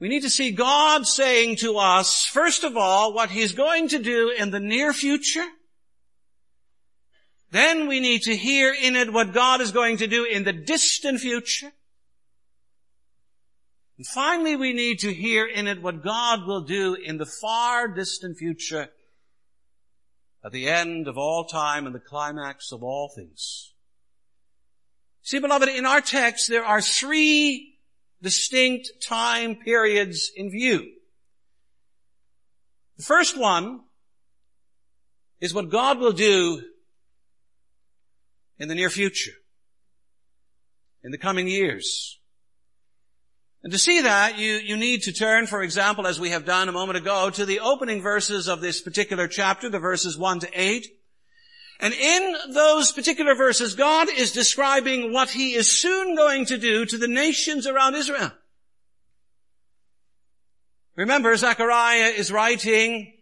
We 0.00 0.08
need 0.08 0.22
to 0.22 0.30
see 0.30 0.52
God 0.52 1.06
saying 1.06 1.56
to 1.56 1.76
us, 1.76 2.24
first 2.24 2.64
of 2.64 2.78
all, 2.78 3.12
what 3.12 3.28
He's 3.28 3.52
going 3.52 3.88
to 3.88 3.98
do 3.98 4.30
in 4.30 4.50
the 4.50 4.60
near 4.60 4.94
future. 4.94 5.46
Then 7.50 7.88
we 7.88 8.00
need 8.00 8.22
to 8.22 8.34
hear 8.34 8.72
in 8.72 8.96
it 8.96 9.12
what 9.12 9.34
God 9.34 9.60
is 9.60 9.72
going 9.72 9.98
to 9.98 10.06
do 10.06 10.24
in 10.24 10.44
the 10.44 10.52
distant 10.54 11.20
future. 11.20 11.72
And 13.98 14.06
finally, 14.06 14.54
we 14.54 14.72
need 14.72 15.00
to 15.00 15.12
hear 15.12 15.44
in 15.44 15.66
it 15.66 15.82
what 15.82 16.04
God 16.04 16.46
will 16.46 16.60
do 16.60 16.94
in 16.94 17.18
the 17.18 17.26
far 17.26 17.88
distant 17.88 18.38
future 18.38 18.88
at 20.44 20.52
the 20.52 20.68
end 20.68 21.08
of 21.08 21.18
all 21.18 21.44
time 21.44 21.84
and 21.84 21.94
the 21.94 22.00
climax 22.00 22.70
of 22.70 22.84
all 22.84 23.08
things. 23.14 23.74
See, 25.22 25.40
beloved, 25.40 25.68
in 25.68 25.84
our 25.84 26.00
text, 26.00 26.48
there 26.48 26.64
are 26.64 26.80
three 26.80 27.74
distinct 28.22 28.90
time 29.02 29.56
periods 29.56 30.30
in 30.34 30.50
view. 30.50 30.92
The 32.96 33.02
first 33.02 33.36
one 33.36 33.80
is 35.40 35.52
what 35.52 35.70
God 35.70 35.98
will 35.98 36.12
do 36.12 36.62
in 38.58 38.68
the 38.68 38.74
near 38.76 38.90
future, 38.90 39.34
in 41.02 41.10
the 41.10 41.18
coming 41.18 41.48
years. 41.48 42.17
And 43.62 43.72
to 43.72 43.78
see 43.78 44.02
that, 44.02 44.38
you, 44.38 44.52
you 44.52 44.76
need 44.76 45.02
to 45.02 45.12
turn, 45.12 45.46
for 45.46 45.62
example, 45.62 46.06
as 46.06 46.20
we 46.20 46.30
have 46.30 46.44
done 46.44 46.68
a 46.68 46.72
moment 46.72 46.98
ago, 46.98 47.28
to 47.30 47.44
the 47.44 47.60
opening 47.60 48.00
verses 48.00 48.48
of 48.48 48.60
this 48.60 48.80
particular 48.80 49.26
chapter, 49.26 49.68
the 49.68 49.80
verses 49.80 50.16
1 50.16 50.40
to 50.40 50.48
8. 50.54 50.86
And 51.80 51.94
in 51.94 52.36
those 52.54 52.92
particular 52.92 53.34
verses, 53.34 53.74
God 53.74 54.08
is 54.08 54.32
describing 54.32 55.12
what 55.12 55.30
He 55.30 55.54
is 55.54 55.70
soon 55.70 56.14
going 56.14 56.46
to 56.46 56.58
do 56.58 56.84
to 56.84 56.98
the 56.98 57.08
nations 57.08 57.66
around 57.66 57.94
Israel. 57.94 58.32
Remember, 60.96 61.36
Zechariah 61.36 62.12
is 62.16 62.32
writing 62.32 63.12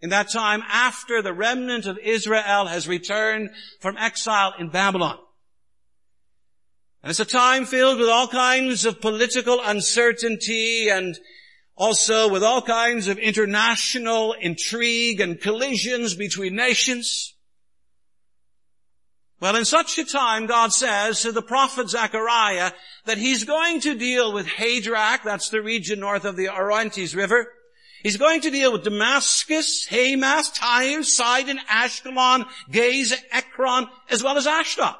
in 0.00 0.10
that 0.10 0.30
time 0.30 0.62
after 0.68 1.22
the 1.22 1.32
remnant 1.32 1.86
of 1.86 1.98
Israel 1.98 2.66
has 2.66 2.88
returned 2.88 3.50
from 3.80 3.96
exile 3.96 4.54
in 4.58 4.68
Babylon. 4.70 5.18
And 7.02 7.10
it's 7.10 7.20
a 7.20 7.24
time 7.24 7.64
filled 7.64 7.98
with 7.98 8.08
all 8.08 8.28
kinds 8.28 8.84
of 8.84 9.00
political 9.00 9.60
uncertainty 9.62 10.88
and 10.88 11.18
also 11.76 12.28
with 12.28 12.42
all 12.42 12.60
kinds 12.60 13.08
of 13.08 13.18
international 13.18 14.34
intrigue 14.34 15.20
and 15.20 15.40
collisions 15.40 16.14
between 16.14 16.54
nations. 16.54 17.34
Well, 19.40 19.56
in 19.56 19.64
such 19.64 19.98
a 19.98 20.04
time, 20.04 20.44
God 20.44 20.74
says 20.74 21.22
to 21.22 21.32
the 21.32 21.40
prophet 21.40 21.88
Zechariah 21.88 22.72
that 23.06 23.16
he's 23.16 23.44
going 23.44 23.80
to 23.80 23.94
deal 23.94 24.34
with 24.34 24.46
Hadrach, 24.46 25.22
that's 25.24 25.48
the 25.48 25.62
region 25.62 26.00
north 26.00 26.26
of 26.26 26.36
the 26.36 26.50
Orontes 26.50 27.14
River, 27.14 27.48
He's 28.02 28.16
going 28.16 28.40
to 28.42 28.50
deal 28.50 28.72
with 28.72 28.84
Damascus, 28.84 29.86
Hamath, 29.86 30.54
Tyre, 30.54 31.02
Sidon, 31.02 31.58
Ashkelon, 31.68 32.46
Gaza, 32.70 33.16
Ekron, 33.30 33.88
as 34.08 34.22
well 34.22 34.38
as 34.38 34.46
Ashdod. 34.46 34.96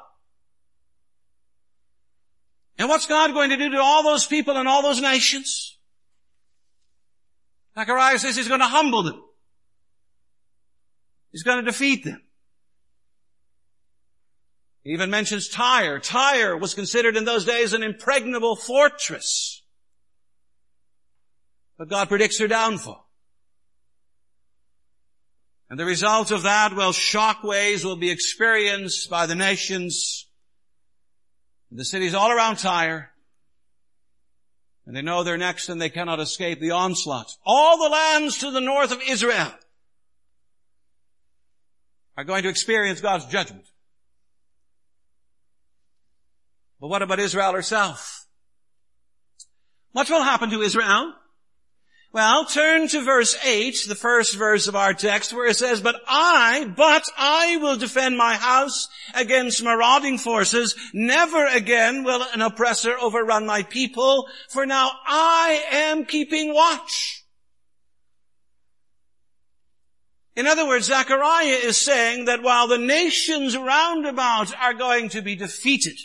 And 2.81 2.89
what's 2.89 3.05
God 3.05 3.31
going 3.33 3.51
to 3.51 3.57
do 3.57 3.69
to 3.69 3.77
all 3.77 4.01
those 4.01 4.25
people 4.25 4.57
and 4.57 4.67
all 4.67 4.81
those 4.81 4.99
nations? 4.99 5.77
Zechariah 7.77 8.17
says 8.17 8.35
he's 8.35 8.47
going 8.47 8.59
to 8.59 8.65
humble 8.65 9.03
them. 9.03 9.21
He's 11.31 11.43
going 11.43 11.63
to 11.63 11.71
defeat 11.71 12.03
them. 12.03 12.23
He 14.83 14.93
even 14.93 15.11
mentions 15.11 15.47
Tyre. 15.47 15.99
Tyre 15.99 16.57
was 16.57 16.73
considered 16.73 17.15
in 17.15 17.23
those 17.23 17.45
days 17.45 17.73
an 17.73 17.83
impregnable 17.83 18.55
fortress. 18.55 19.61
But 21.77 21.87
God 21.87 22.09
predicts 22.09 22.39
her 22.39 22.47
downfall. 22.47 23.07
And 25.69 25.79
the 25.79 25.85
result 25.85 26.31
of 26.31 26.41
that, 26.41 26.75
well, 26.75 26.93
shockwaves 26.93 27.85
will 27.85 27.95
be 27.95 28.09
experienced 28.09 29.07
by 29.07 29.27
the 29.27 29.35
nations, 29.35 30.30
the 31.71 31.85
cities 31.85 32.13
all 32.13 32.31
around 32.31 32.57
Tyre. 32.57 33.11
And 34.85 34.95
they 34.95 35.01
know 35.01 35.23
they're 35.23 35.37
next 35.37 35.69
and 35.69 35.81
they 35.81 35.89
cannot 35.89 36.19
escape 36.19 36.59
the 36.59 36.71
onslaught. 36.71 37.31
All 37.45 37.77
the 37.77 37.89
lands 37.89 38.37
to 38.39 38.51
the 38.51 38.59
north 38.59 38.91
of 38.91 39.01
Israel 39.07 39.53
are 42.17 42.23
going 42.23 42.43
to 42.43 42.49
experience 42.49 42.99
God's 42.99 43.25
judgment. 43.25 43.65
But 46.79 46.87
what 46.87 47.01
about 47.01 47.19
Israel 47.19 47.53
herself? 47.53 48.27
What 49.91 50.09
will 50.09 50.23
happen 50.23 50.49
to 50.49 50.61
Israel? 50.61 51.13
Well, 52.13 52.43
turn 52.43 52.89
to 52.89 53.03
verse 53.05 53.37
8, 53.45 53.85
the 53.87 53.95
first 53.95 54.35
verse 54.35 54.67
of 54.67 54.75
our 54.75 54.93
text, 54.93 55.31
where 55.31 55.47
it 55.47 55.55
says, 55.55 55.79
But 55.79 55.95
I, 56.05 56.69
but 56.75 57.03
I 57.17 57.55
will 57.61 57.77
defend 57.77 58.17
my 58.17 58.35
house 58.35 58.89
against 59.13 59.63
marauding 59.63 60.17
forces. 60.17 60.75
Never 60.93 61.45
again 61.45 62.03
will 62.03 62.21
an 62.33 62.41
oppressor 62.41 62.97
overrun 62.99 63.45
my 63.45 63.63
people, 63.63 64.27
for 64.49 64.65
now 64.65 64.91
I 65.07 65.63
am 65.71 66.03
keeping 66.03 66.53
watch. 66.53 67.23
In 70.35 70.47
other 70.47 70.67
words, 70.67 70.87
Zechariah 70.87 71.59
is 71.63 71.77
saying 71.77 72.25
that 72.25 72.43
while 72.43 72.67
the 72.67 72.77
nations 72.77 73.55
round 73.55 74.05
about 74.05 74.53
are 74.61 74.73
going 74.73 75.07
to 75.09 75.21
be 75.21 75.37
defeated, 75.37 75.97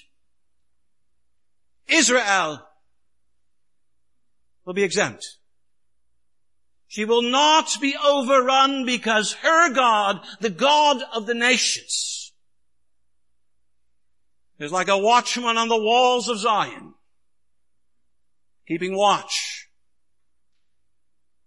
Israel 1.88 2.60
will 4.64 4.74
be 4.74 4.84
exempt. 4.84 5.35
She 6.88 7.04
will 7.04 7.22
not 7.22 7.80
be 7.80 7.96
overrun 7.96 8.84
because 8.84 9.32
her 9.34 9.72
God, 9.72 10.20
the 10.40 10.50
God 10.50 11.02
of 11.12 11.26
the 11.26 11.34
nations, 11.34 12.32
is 14.58 14.72
like 14.72 14.88
a 14.88 14.96
watchman 14.96 15.58
on 15.58 15.68
the 15.68 15.80
walls 15.80 16.28
of 16.28 16.38
Zion, 16.38 16.94
keeping 18.66 18.96
watch 18.96 19.68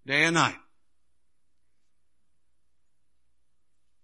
day 0.06 0.26
and 0.26 0.36
night. 0.36 0.58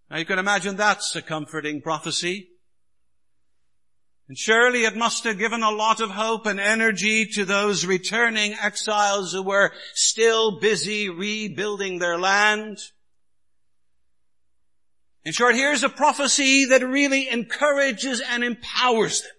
Now 0.10 0.18
you 0.18 0.26
can 0.26 0.40
imagine 0.40 0.76
that's 0.76 1.16
a 1.16 1.22
comforting 1.22 1.82
prophecy. 1.82 2.50
And 4.28 4.38
surely 4.38 4.86
it 4.86 4.96
must 4.96 5.24
have 5.26 5.38
given 5.38 5.62
a 5.62 5.70
lot 5.70 6.02
of 6.02 6.10
hope 6.10 6.48
and 6.48 6.60
energy 6.60 7.28
to 7.34 7.46
those 7.46 7.86
returning 7.86 8.56
exiles 8.60 9.34
who 9.34 9.44
were 9.44 9.72
still 9.94 10.60
busy 10.60 11.10
rebuilding 11.10 12.00
their 12.00 12.18
land. 12.18 12.80
In 15.24 15.32
short, 15.32 15.56
here's 15.56 15.84
a 15.84 15.90
prophecy 15.90 16.66
that 16.66 16.84
really 16.84 17.30
encourages 17.30 18.22
and 18.22 18.44
empowers 18.44 19.22
them. 19.22 19.32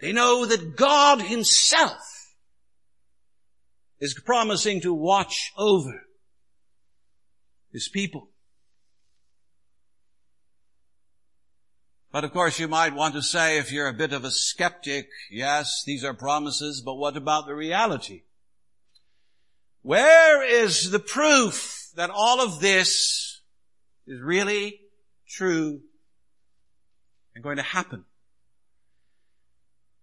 They 0.00 0.12
know 0.12 0.44
that 0.44 0.76
God 0.76 1.22
himself 1.22 2.00
is 3.98 4.20
promising 4.24 4.82
to 4.82 4.92
watch 4.92 5.52
over 5.56 6.02
his 7.72 7.88
people. 7.88 8.30
But 12.12 12.24
of 12.24 12.32
course 12.32 12.58
you 12.58 12.68
might 12.68 12.94
want 12.94 13.14
to 13.14 13.22
say 13.22 13.58
if 13.58 13.72
you're 13.72 13.88
a 13.88 13.94
bit 13.94 14.12
of 14.12 14.24
a 14.24 14.30
skeptic, 14.30 15.08
yes, 15.30 15.82
these 15.84 16.04
are 16.04 16.14
promises, 16.14 16.80
but 16.80 16.94
what 16.94 17.16
about 17.16 17.46
the 17.46 17.54
reality? 17.54 18.22
Where 19.82 20.42
is 20.42 20.90
the 20.90 20.98
proof 20.98 21.90
that 21.94 22.10
all 22.10 22.40
of 22.40 22.60
this 22.60 23.40
is 24.06 24.20
really 24.20 24.80
true 25.28 25.80
and 27.34 27.44
going 27.44 27.58
to 27.58 27.62
happen? 27.62 28.04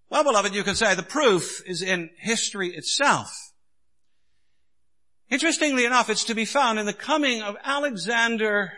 Well, 0.09 0.23
beloved, 0.23 0.53
you 0.53 0.63
can 0.63 0.75
say 0.75 0.93
the 0.93 1.03
proof 1.03 1.63
is 1.65 1.81
in 1.81 2.11
history 2.19 2.69
itself. 2.69 3.53
Interestingly 5.29 5.85
enough, 5.85 6.09
it's 6.11 6.25
to 6.25 6.35
be 6.35 6.45
found 6.45 6.77
in 6.77 6.85
the 6.85 6.93
coming 6.93 7.41
of 7.41 7.57
Alexander 7.63 8.73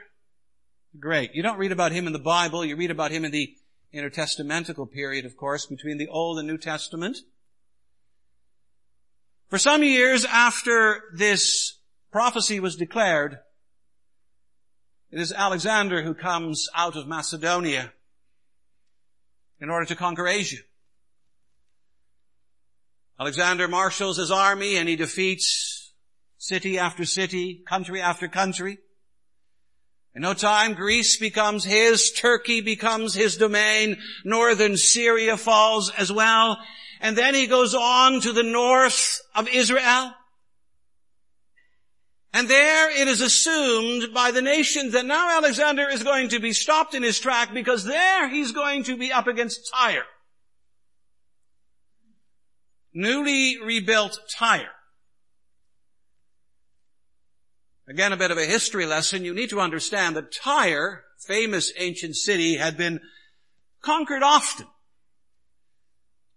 Great. 0.99 1.33
You 1.33 1.43
don't 1.43 1.57
read 1.57 1.71
about 1.71 1.91
him 1.91 2.07
in 2.07 2.13
the 2.13 2.19
Bible, 2.19 2.63
you 2.63 2.75
read 2.75 2.91
about 2.91 3.11
him 3.11 3.25
in 3.25 3.31
the 3.31 3.55
intertestamental 3.93 4.91
period, 4.91 5.25
of 5.25 5.35
course, 5.35 5.65
between 5.65 5.97
the 5.97 6.07
Old 6.07 6.37
and 6.37 6.47
New 6.47 6.57
Testament. 6.57 7.17
For 9.49 9.57
some 9.57 9.83
years 9.83 10.25
after 10.25 11.03
this 11.13 11.77
prophecy 12.11 12.59
was 12.59 12.75
declared, 12.75 13.39
it 15.11 15.19
is 15.19 15.31
Alexander 15.31 16.03
who 16.03 16.13
comes 16.13 16.67
out 16.75 16.95
of 16.95 17.07
Macedonia 17.07 17.93
in 19.59 19.69
order 19.69 19.85
to 19.85 19.95
conquer 19.95 20.27
Asia. 20.27 20.57
Alexander 23.19 23.67
marshals 23.67 24.17
his 24.17 24.31
army 24.31 24.75
and 24.75 24.89
he 24.89 24.95
defeats 24.95 25.93
city 26.37 26.77
after 26.77 27.05
city, 27.05 27.63
country 27.65 28.01
after 28.01 28.27
country. 28.27 28.79
In 30.15 30.21
no 30.21 30.33
time, 30.33 30.73
Greece 30.73 31.17
becomes 31.17 31.65
his, 31.65 32.11
Turkey 32.11 32.61
becomes 32.61 33.13
his 33.13 33.35
domain, 33.35 33.97
northern 34.23 34.77
Syria 34.77 35.35
falls 35.35 35.91
as 35.91 36.11
well, 36.11 36.57
and 37.01 37.17
then 37.17 37.35
he 37.35 37.47
goes 37.47 37.75
on 37.75 38.21
to 38.21 38.31
the 38.31 38.43
north 38.43 39.21
of 39.35 39.49
Israel. 39.49 40.13
And 42.33 42.47
there 42.47 42.89
it 42.89 43.07
is 43.07 43.21
assumed 43.21 44.13
by 44.13 44.31
the 44.31 44.41
nations 44.41 44.93
that 44.93 45.05
now 45.05 45.37
Alexander 45.37 45.89
is 45.89 46.03
going 46.03 46.29
to 46.29 46.39
be 46.39 46.53
stopped 46.53 46.93
in 46.93 47.03
his 47.03 47.19
track 47.19 47.53
because 47.53 47.83
there 47.83 48.29
he's 48.29 48.51
going 48.51 48.83
to 48.85 48.97
be 48.97 49.11
up 49.11 49.27
against 49.27 49.69
Tyre 49.73 50.05
newly 52.95 53.59
rebuilt 53.61 54.17
Tyre. 54.33 54.71
Again, 57.87 58.13
a 58.13 58.17
bit 58.17 58.31
of 58.31 58.37
a 58.37 58.45
history 58.45 58.85
lesson. 58.85 59.25
You 59.25 59.33
need 59.33 59.51
to 59.51 59.59
understand 59.59 60.15
that 60.15 60.31
Tyre, 60.31 61.03
famous 61.19 61.71
ancient 61.77 62.15
city, 62.15 62.57
had 62.57 62.77
been 62.77 62.99
conquered 63.81 64.23
often. 64.23 64.67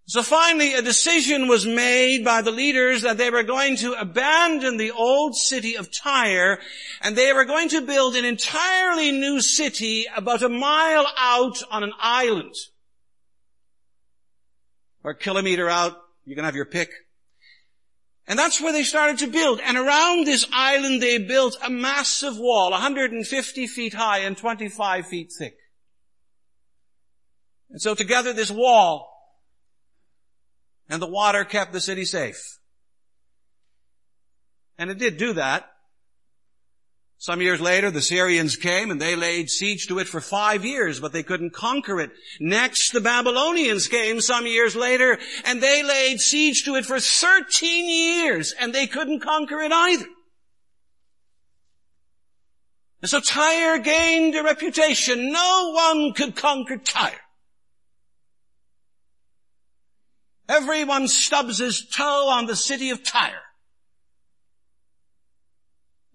So 0.09 0.23
finally 0.23 0.73
a 0.73 0.81
decision 0.81 1.49
was 1.49 1.67
made 1.67 2.25
by 2.25 2.41
the 2.41 2.51
leaders 2.51 3.03
that 3.03 3.19
they 3.19 3.29
were 3.29 3.43
going 3.43 3.77
to 3.77 3.93
abandon 3.93 4.79
the 4.79 4.91
old 4.91 5.37
city 5.37 5.77
of 5.77 5.91
Tyre 5.95 6.61
and 7.03 7.15
they 7.15 7.31
were 7.35 7.45
going 7.45 7.69
to 7.71 7.83
build 7.83 8.17
an 8.17 8.25
entirely 8.25 9.13
new 9.13 9.43
city 9.43 10.07
about 10.17 10.43
a 10.43 10.49
mile 10.49 11.07
out 11.19 11.63
on 11.71 11.83
an 11.83 11.93
island. 12.01 12.55
Or 15.05 15.11
a 15.11 15.15
kilometer 15.15 15.69
out 15.69 15.99
you 16.25 16.35
can 16.35 16.45
have 16.45 16.57
your 16.57 16.65
pick. 16.65 16.91
And 18.29 18.39
that's 18.39 18.61
where 18.61 18.75
they 18.75 18.83
started 18.83 19.19
to 19.19 19.27
build. 19.27 19.59
And 19.59 19.79
around 19.79 20.27
this 20.27 20.47
island 20.53 21.03
they 21.03 21.17
built 21.17 21.57
a 21.65 21.71
massive 21.71 22.39
wall, 22.39 22.71
150 22.71 23.67
feet 23.67 23.95
high 23.95 24.19
and 24.19 24.37
25 24.37 25.07
feet 25.07 25.33
thick. 25.37 25.57
And 27.71 27.81
so 27.81 27.95
together 27.95 28.35
this 28.35 28.51
wall 28.51 29.11
and 30.91 31.01
the 31.01 31.07
water 31.07 31.45
kept 31.45 31.73
the 31.73 31.81
city 31.81 32.05
safe. 32.05 32.59
And 34.77 34.91
it 34.91 34.99
did 34.99 35.17
do 35.17 35.33
that. 35.33 35.71
Some 37.21 37.43
years 37.43 37.61
later, 37.61 37.91
the 37.91 38.01
Syrians 38.01 38.55
came 38.55 38.93
and 38.93 39.03
they 39.03 39.17
laid 39.17 39.51
siege 39.51 39.89
to 39.89 39.99
it 39.99 40.07
for 40.07 40.21
five 40.21 40.65
years, 40.65 41.01
but 41.01 41.13
they 41.13 41.25
couldn't 41.25 41.53
conquer 41.53 42.01
it. 42.01 42.13
Next, 42.39 42.93
the 42.93 43.01
Babylonians 43.01 43.89
came 43.89 44.21
some 44.21 44.47
years 44.47 44.77
later 44.77 45.19
and 45.45 45.61
they 45.61 45.83
laid 45.83 46.21
siege 46.21 46.65
to 46.65 46.77
it 46.77 46.87
for 46.87 47.01
13 47.01 47.91
years 47.91 48.55
and 48.61 48.73
they 48.73 48.87
couldn't 48.87 49.19
conquer 49.19 49.61
it 49.61 49.73
either. 49.73 50.07
And 53.03 53.11
so 53.11 53.19
Tyre 53.19 53.79
gained 53.79 54.37
a 54.37 54.45
reputation. 54.45 55.33
No 55.33 55.73
one 55.75 56.13
could 56.13 56.37
conquer 56.37 56.79
Tyre. 56.79 57.21
Everyone 60.49 61.09
stubs 61.09 61.59
his 61.59 61.85
toe 61.85 62.29
on 62.29 62.47
the 62.47 62.57
city 62.57 62.91
of 62.91 63.03
Tyre. 63.03 63.43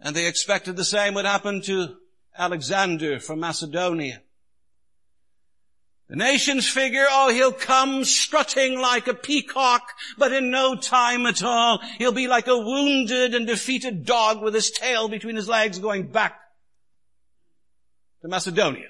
And 0.03 0.13
they 0.13 0.27
expected 0.27 0.75
the 0.75 0.83
same 0.83 1.13
would 1.13 1.25
happen 1.25 1.61
to 1.61 1.95
Alexander 2.37 3.21
from 3.21 3.39
Macedonia. 3.39 4.21
The 6.09 6.17
nations 6.17 6.67
figure, 6.67 7.05
oh, 7.09 7.31
he'll 7.31 7.53
come 7.53 8.03
strutting 8.03 8.77
like 8.77 9.07
a 9.07 9.13
peacock, 9.13 9.87
but 10.17 10.33
in 10.33 10.51
no 10.51 10.75
time 10.75 11.25
at 11.25 11.41
all, 11.41 11.79
he'll 11.97 12.11
be 12.11 12.27
like 12.27 12.47
a 12.47 12.57
wounded 12.57 13.33
and 13.33 13.47
defeated 13.47 14.05
dog 14.05 14.41
with 14.41 14.53
his 14.53 14.71
tail 14.71 15.07
between 15.07 15.37
his 15.37 15.47
legs 15.47 15.79
going 15.79 16.11
back 16.11 16.37
to 18.21 18.27
Macedonia. 18.27 18.89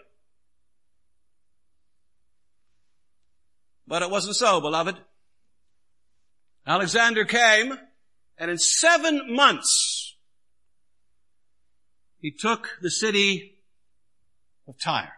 But 3.85 4.01
it 4.01 4.09
wasn't 4.09 4.35
so, 4.35 4.59
beloved. 4.59 4.97
Alexander 6.65 7.23
came, 7.25 7.77
and 8.39 8.49
in 8.49 8.57
seven 8.57 9.35
months, 9.35 10.02
he 12.23 12.31
took 12.31 12.77
the 12.81 12.89
city 12.89 13.57
of 14.65 14.79
Tyre. 14.81 15.11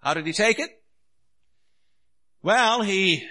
How 0.00 0.14
did 0.14 0.26
he 0.26 0.32
take 0.32 0.58
it? 0.58 0.70
Well, 2.42 2.80
he 2.80 3.28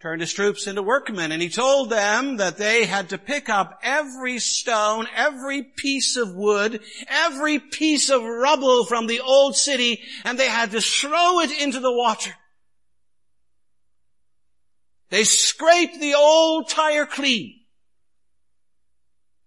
turned 0.00 0.20
his 0.20 0.32
troops 0.32 0.68
into 0.68 0.82
workmen 0.82 1.32
and 1.32 1.42
he 1.42 1.48
told 1.48 1.90
them 1.90 2.36
that 2.36 2.56
they 2.56 2.84
had 2.84 3.08
to 3.08 3.18
pick 3.18 3.48
up 3.48 3.80
every 3.82 4.38
stone, 4.38 5.08
every 5.12 5.64
piece 5.64 6.16
of 6.16 6.36
wood, 6.36 6.80
every 7.08 7.58
piece 7.58 8.08
of 8.08 8.22
rubble 8.22 8.84
from 8.84 9.08
the 9.08 9.18
old 9.18 9.56
city 9.56 10.00
and 10.24 10.38
they 10.38 10.48
had 10.48 10.70
to 10.70 10.80
throw 10.80 11.40
it 11.40 11.50
into 11.50 11.80
the 11.80 11.92
water. 11.92 12.30
They 15.10 15.24
scraped 15.24 15.98
the 15.98 16.14
old 16.14 16.68
Tyre 16.68 17.06
clean. 17.06 17.65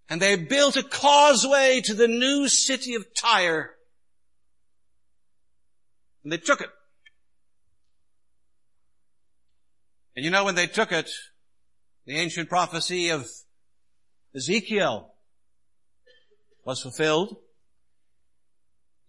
And 0.10 0.22
they 0.22 0.36
built 0.36 0.76
a 0.76 0.84
causeway 0.84 1.82
to 1.82 1.94
the 1.94 2.08
new 2.08 2.48
city 2.48 2.96
of 2.96 3.06
Tyre. 3.14 3.76
And 6.24 6.34
they 6.34 6.38
took 6.38 6.62
it. 6.62 6.70
And 10.16 10.26
you 10.26 10.32
know 10.32 10.44
when 10.44 10.56
they 10.56 10.68
took 10.68 10.92
it, 10.92 11.10
the 12.06 12.18
ancient 12.18 12.50
prophecy 12.50 13.10
of 13.10 13.28
Ezekiel 14.36 15.14
was 16.66 16.82
fulfilled. 16.82 17.38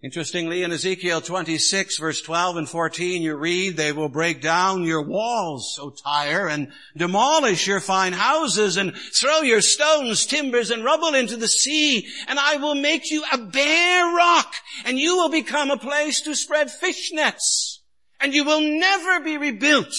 Interestingly, 0.03 0.63
in 0.63 0.73
Ezekiel 0.73 1.21
26 1.21 1.99
verse 1.99 2.23
12 2.23 2.57
and 2.57 2.69
14, 2.69 3.21
you 3.21 3.37
read, 3.37 3.77
they 3.77 3.93
will 3.93 4.09
break 4.09 4.41
down 4.41 4.85
your 4.85 5.03
walls, 5.03 5.79
O 5.79 5.91
Tyre, 5.91 6.49
and 6.49 6.73
demolish 6.97 7.67
your 7.67 7.81
fine 7.81 8.15
houses 8.15 8.79
and 8.79 8.97
throw 9.15 9.43
your 9.43 9.61
stones, 9.61 10.25
timbers, 10.25 10.71
and 10.71 10.85
rubble 10.85 11.15
into 11.15 11.37
the 11.37 11.49
sea, 11.49 12.09
and 12.29 12.39
I 12.39 12.57
will 12.57 12.75
make 12.75 13.11
you 13.11 13.23
a 13.31 13.37
bare 13.37 14.07
rock, 14.17 14.55
and 14.87 14.99
you 14.99 15.17
will 15.17 15.29
become 15.29 15.71
a 15.71 15.77
place 15.77 16.23
to 16.23 16.35
spread 16.35 16.71
fish 16.71 17.11
nets, 17.13 17.83
and 18.21 18.33
you 18.33 18.45
will 18.45 18.63
never 18.63 19.21
be 19.21 19.37
rebuilt. 19.37 19.95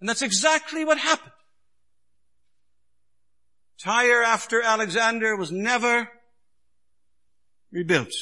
And 0.00 0.08
that's 0.08 0.22
exactly 0.22 0.82
what 0.82 0.96
happened. 0.96 1.32
Tyre 3.82 4.22
after 4.22 4.62
Alexander 4.62 5.36
was 5.36 5.52
never 5.52 6.08
rebuilt. 7.74 8.14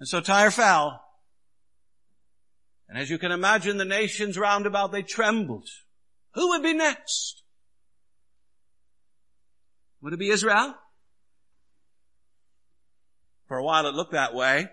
And 0.00 0.08
so 0.08 0.20
Tyre 0.20 0.50
fell. 0.50 1.00
And 2.88 2.98
as 2.98 3.10
you 3.10 3.18
can 3.18 3.30
imagine, 3.30 3.76
the 3.76 3.84
nations 3.84 4.36
round 4.36 4.66
about, 4.66 4.90
they 4.90 5.02
trembled. 5.02 5.68
Who 6.34 6.48
would 6.48 6.62
be 6.62 6.72
next? 6.72 7.42
Would 10.00 10.14
it 10.14 10.18
be 10.18 10.30
Israel? 10.30 10.74
For 13.46 13.58
a 13.58 13.62
while 13.62 13.86
it 13.86 13.94
looked 13.94 14.12
that 14.12 14.34
way. 14.34 14.68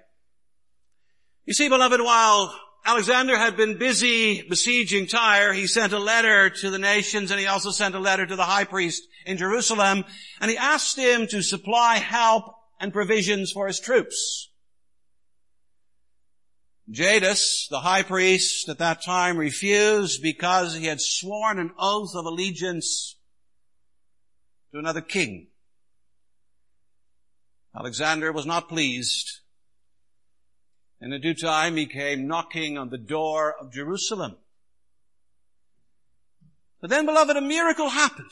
You 1.46 1.54
see, 1.54 1.70
beloved, 1.70 2.02
while 2.02 2.58
Alexander 2.86 3.38
had 3.38 3.56
been 3.56 3.78
busy 3.78 4.42
besieging 4.42 5.06
Tyre, 5.06 5.54
he 5.54 5.68
sent 5.68 5.94
a 5.94 6.00
letter 6.00 6.50
to 6.50 6.70
the 6.70 6.80
nations 6.80 7.30
and 7.30 7.40
he 7.40 7.46
also 7.46 7.72
sent 7.72 7.96
a 7.96 8.00
letter 8.00 8.26
to 8.26 8.36
the 8.36 8.46
high 8.46 8.64
priest 8.64 9.04
in 9.26 9.38
Jerusalem 9.38 10.06
and 10.42 10.50
he 10.50 10.58
asked 10.58 10.98
him 10.98 11.28
to 11.28 11.42
supply 11.42 11.98
help 11.98 12.46
and 12.80 12.94
provisions 12.94 13.52
for 13.52 13.68
his 13.68 13.80
troops. 13.80 14.50
Jadus, 16.90 17.68
the 17.70 17.82
high 17.82 18.02
priest 18.02 18.68
at 18.68 18.80
that 18.80 19.04
time 19.04 19.38
refused 19.38 20.24
because 20.24 20.76
he 20.76 20.86
had 20.86 21.00
sworn 21.00 21.60
an 21.60 21.72
oath 21.78 22.16
of 22.16 22.26
allegiance 22.26 23.16
to 24.72 24.80
another 24.80 25.02
king. 25.02 25.48
Alexander 27.78 28.32
was 28.32 28.48
not 28.48 28.68
pleased. 28.68 29.42
And 31.02 31.14
in 31.14 31.22
due 31.22 31.34
time 31.34 31.78
he 31.78 31.86
came 31.86 32.28
knocking 32.28 32.78
on 32.78 32.90
the 32.90 32.98
door 32.98 33.56
of 33.60 33.72
Jerusalem. 33.72 34.36
But 36.82 36.90
then, 36.90 37.06
beloved, 37.06 37.36
a 37.36 37.42
miracle 37.42 37.90
happened. 37.90 38.32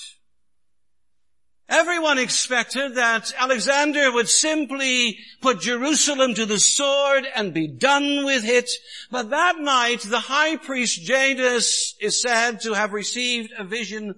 Everyone 1.70 2.18
expected 2.18 2.96
that 2.96 3.34
Alexander 3.38 4.10
would 4.12 4.30
simply 4.30 5.18
put 5.42 5.60
Jerusalem 5.60 6.34
to 6.36 6.46
the 6.46 6.60
sword 6.60 7.28
and 7.36 7.54
be 7.54 7.68
done 7.68 8.24
with 8.24 8.46
it. 8.46 8.70
But 9.12 9.32
that 9.32 9.60
night, 9.60 10.02
the 10.02 10.22
high 10.22 10.56
priest 10.56 11.06
Jadus 11.06 11.94
is 12.00 12.22
said 12.22 12.62
to 12.62 12.74
have 12.74 12.94
received 12.94 13.52
a 13.58 13.66
vision 13.66 14.16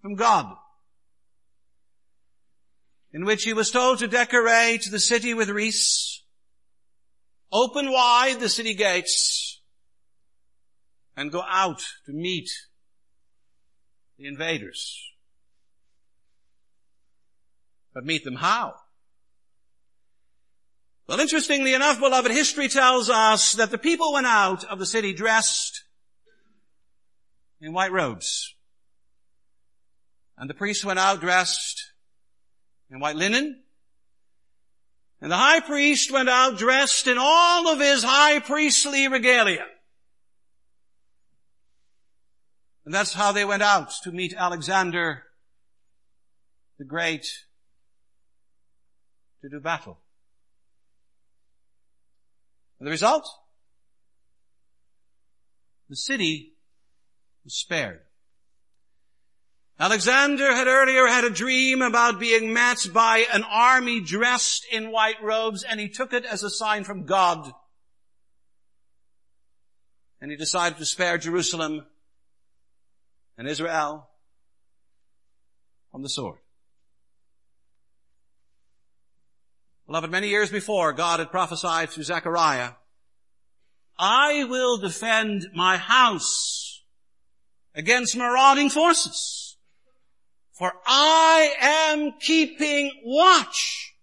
from 0.00 0.14
God 0.14 0.56
in 3.12 3.24
which 3.24 3.44
he 3.44 3.52
was 3.52 3.70
told 3.70 3.98
to 3.98 4.08
decorate 4.08 4.88
the 4.90 5.00
city 5.00 5.34
with 5.34 5.50
wreaths, 5.50 6.11
open 7.52 7.92
wide 7.92 8.40
the 8.40 8.48
city 8.48 8.74
gates, 8.74 9.60
and 11.16 11.30
go 11.30 11.42
out 11.46 11.82
to 12.06 12.12
meet 12.12 12.48
the 14.18 14.26
invaders. 14.26 14.98
But 17.94 18.04
meet 18.04 18.24
them 18.24 18.36
how? 18.36 18.74
Well, 21.06 21.20
interestingly 21.20 21.74
enough, 21.74 22.00
beloved, 22.00 22.30
history 22.30 22.68
tells 22.68 23.10
us 23.10 23.52
that 23.52 23.70
the 23.70 23.78
people 23.78 24.14
went 24.14 24.26
out 24.26 24.64
of 24.64 24.78
the 24.78 24.86
city 24.86 25.12
dressed 25.12 25.84
in 27.60 27.72
white 27.72 27.92
robes. 27.92 28.54
And 30.38 30.48
the 30.48 30.54
priests 30.54 30.84
went 30.84 30.98
out 30.98 31.20
dressed 31.20 31.92
in 32.90 32.98
white 33.00 33.16
linen. 33.16 33.61
And 35.22 35.30
the 35.30 35.36
high 35.36 35.60
priest 35.60 36.10
went 36.10 36.28
out 36.28 36.58
dressed 36.58 37.06
in 37.06 37.16
all 37.16 37.68
of 37.68 37.78
his 37.78 38.02
high 38.02 38.40
priestly 38.40 39.06
regalia. 39.06 39.64
And 42.84 42.92
that's 42.92 43.12
how 43.12 43.30
they 43.30 43.44
went 43.44 43.62
out 43.62 43.92
to 44.02 44.10
meet 44.10 44.34
Alexander 44.34 45.22
the 46.80 46.84
Great 46.84 47.24
to 49.42 49.48
do 49.48 49.60
battle. 49.60 50.00
And 52.80 52.88
the 52.88 52.90
result? 52.90 53.30
The 55.88 55.94
city 55.94 56.54
was 57.44 57.54
spared. 57.54 58.00
Alexander 59.82 60.54
had 60.54 60.68
earlier 60.68 61.08
had 61.08 61.24
a 61.24 61.30
dream 61.30 61.82
about 61.82 62.20
being 62.20 62.52
met 62.52 62.86
by 62.94 63.26
an 63.32 63.42
army 63.42 64.00
dressed 64.00 64.64
in 64.70 64.92
white 64.92 65.20
robes 65.20 65.64
and 65.64 65.80
he 65.80 65.88
took 65.88 66.12
it 66.12 66.24
as 66.24 66.44
a 66.44 66.50
sign 66.50 66.84
from 66.84 67.04
God. 67.04 67.52
And 70.20 70.30
he 70.30 70.36
decided 70.36 70.78
to 70.78 70.84
spare 70.84 71.18
Jerusalem 71.18 71.84
and 73.36 73.48
Israel 73.48 74.08
from 75.90 76.02
the 76.02 76.08
sword. 76.08 76.38
Beloved, 79.88 80.12
many 80.12 80.28
years 80.28 80.48
before, 80.48 80.92
God 80.92 81.18
had 81.18 81.32
prophesied 81.32 81.90
through 81.90 82.04
Zechariah, 82.04 82.74
I 83.98 84.44
will 84.44 84.78
defend 84.78 85.48
my 85.52 85.76
house 85.76 86.84
against 87.74 88.16
marauding 88.16 88.70
forces. 88.70 89.41
For 90.52 90.72
I 90.86 91.54
am 91.60 92.12
keeping 92.20 92.92
watch. 93.04 93.94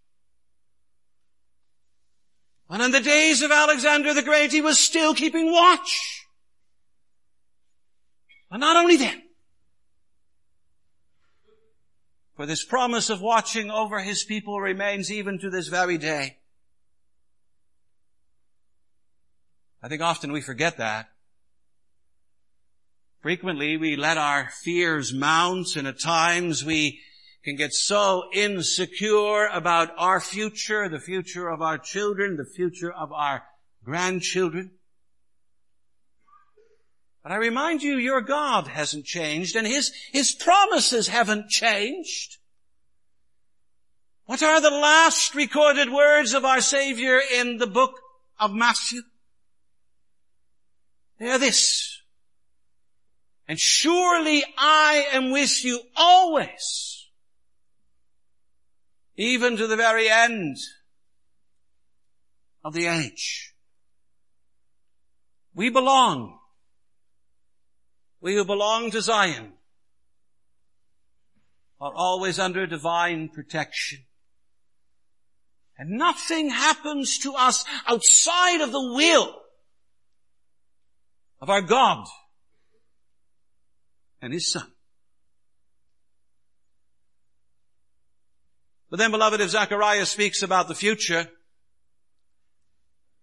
And 2.69 2.83
in 2.83 2.91
the 2.91 2.99
days 2.99 3.41
of 3.41 3.51
Alexander 3.51 4.13
the 4.13 4.21
Great, 4.21 4.51
he 4.51 4.61
was 4.61 4.79
still 4.79 5.13
keeping 5.13 5.51
watch. 5.51 6.25
But 8.49 8.57
not 8.57 8.75
only 8.75 8.97
then, 8.97 9.21
for 12.35 12.45
this 12.45 12.63
promise 12.63 13.09
of 13.09 13.21
watching 13.21 13.69
over 13.69 13.99
his 13.99 14.23
people 14.23 14.59
remains 14.59 15.11
even 15.11 15.39
to 15.39 15.49
this 15.49 15.67
very 15.67 15.97
day. 15.97 16.37
I 19.81 19.87
think 19.87 20.01
often 20.01 20.31
we 20.31 20.41
forget 20.41 20.77
that. 20.77 21.09
Frequently 23.21 23.75
we 23.75 23.97
let 23.97 24.17
our 24.17 24.49
fears 24.63 25.13
mount 25.13 25.75
and 25.75 25.87
at 25.87 25.99
times 25.99 26.63
we 26.63 27.01
can 27.43 27.57
get 27.57 27.73
so 27.73 28.29
insecure 28.33 29.47
about 29.47 29.89
our 29.97 30.21
future, 30.21 30.87
the 30.87 30.99
future 30.99 31.49
of 31.49 31.61
our 31.61 31.77
children, 31.77 32.37
the 32.37 32.45
future 32.45 32.91
of 32.91 33.11
our 33.11 33.43
grandchildren. 33.83 34.71
But 37.23 37.33
I 37.33 37.35
remind 37.35 37.83
you, 37.83 37.97
your 37.97 38.21
God 38.21 38.67
hasn't 38.67 39.05
changed 39.05 39.55
and 39.57 39.67
His, 39.67 39.91
His 40.13 40.31
promises 40.33 41.09
haven't 41.09 41.49
changed. 41.49 42.37
What 44.25 44.43
are 44.43 44.61
the 44.61 44.69
last 44.69 45.35
recorded 45.35 45.91
words 45.91 46.33
of 46.33 46.45
our 46.45 46.61
Savior 46.61 47.19
in 47.33 47.57
the 47.57 47.67
book 47.67 47.99
of 48.39 48.53
Matthew? 48.53 49.01
They 51.19 51.29
are 51.29 51.39
this. 51.39 51.98
And 53.49 53.59
surely 53.59 54.43
I 54.59 55.07
am 55.11 55.31
with 55.31 55.65
you 55.65 55.81
always, 55.95 57.07
even 59.17 59.57
to 59.57 59.65
the 59.65 59.75
very 59.75 60.07
end 60.07 60.57
of 62.63 62.75
the 62.75 62.85
age. 62.85 63.55
We 65.55 65.71
belong. 65.71 66.37
We 68.21 68.35
who 68.35 68.45
belong 68.45 68.91
to 68.91 69.01
Zion 69.01 69.53
are 71.81 71.93
always 71.95 72.37
under 72.37 72.67
divine 72.67 73.29
protection. 73.29 74.05
And 75.75 75.97
nothing 75.97 76.51
happens 76.51 77.17
to 77.19 77.33
us 77.33 77.65
outside 77.87 78.61
of 78.61 78.71
the 78.71 78.93
will 78.93 79.41
of 81.41 81.49
our 81.49 81.63
God 81.63 82.05
and 84.21 84.33
his 84.33 84.51
son. 84.51 84.71
But 88.89 88.97
then 88.97 89.11
beloved, 89.11 89.39
if 89.41 89.51
Zechariah 89.51 90.05
speaks 90.05 90.41
about 90.41 90.67
the 90.67 90.75
future, 90.75 91.27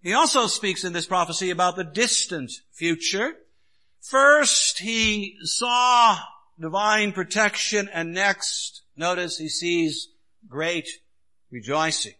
he 0.02 0.12
also 0.12 0.46
speaks 0.46 0.84
in 0.84 0.92
this 0.92 1.06
prophecy 1.06 1.50
about 1.50 1.74
the 1.74 1.84
distant 1.84 2.52
future. 2.72 3.34
First, 4.00 4.78
he 4.78 5.36
saw 5.42 6.18
divine 6.60 7.12
protection 7.12 7.88
and 7.92 8.12
next, 8.12 8.82
notice 8.96 9.38
he 9.38 9.48
sees 9.48 10.08
great 10.48 10.88
rejoicing. 11.50 12.14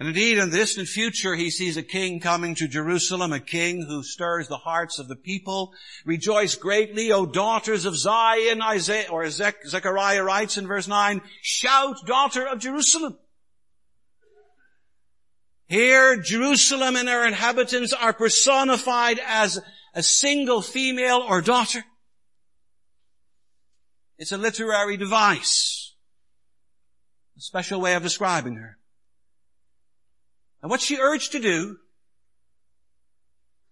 And 0.00 0.08
indeed, 0.08 0.38
in 0.38 0.48
the 0.48 0.56
distant 0.56 0.88
future, 0.88 1.36
he 1.36 1.50
sees 1.50 1.76
a 1.76 1.82
king 1.82 2.20
coming 2.20 2.54
to 2.54 2.66
Jerusalem, 2.66 3.34
a 3.34 3.38
king 3.38 3.82
who 3.82 4.02
stirs 4.02 4.48
the 4.48 4.56
hearts 4.56 4.98
of 4.98 5.08
the 5.08 5.14
people. 5.14 5.74
Rejoice 6.06 6.54
greatly, 6.54 7.12
O 7.12 7.26
daughters 7.26 7.84
of 7.84 7.94
Zion, 7.94 8.62
Isaiah, 8.62 9.10
or 9.10 9.28
Zechariah 9.28 10.24
writes 10.24 10.56
in 10.56 10.66
verse 10.66 10.88
9, 10.88 11.20
shout, 11.42 11.96
daughter 12.06 12.48
of 12.48 12.60
Jerusalem. 12.60 13.18
Here, 15.66 16.16
Jerusalem 16.16 16.96
and 16.96 17.06
her 17.06 17.26
inhabitants 17.26 17.92
are 17.92 18.14
personified 18.14 19.20
as 19.24 19.60
a 19.94 20.02
single 20.02 20.62
female 20.62 21.18
or 21.28 21.42
daughter. 21.42 21.84
It's 24.16 24.32
a 24.32 24.38
literary 24.38 24.96
device. 24.96 25.94
A 27.36 27.42
special 27.42 27.82
way 27.82 27.94
of 27.94 28.02
describing 28.02 28.56
her. 28.56 28.78
And 30.62 30.70
what's 30.70 30.84
she 30.84 30.98
urged 30.98 31.32
to 31.32 31.40
do? 31.40 31.78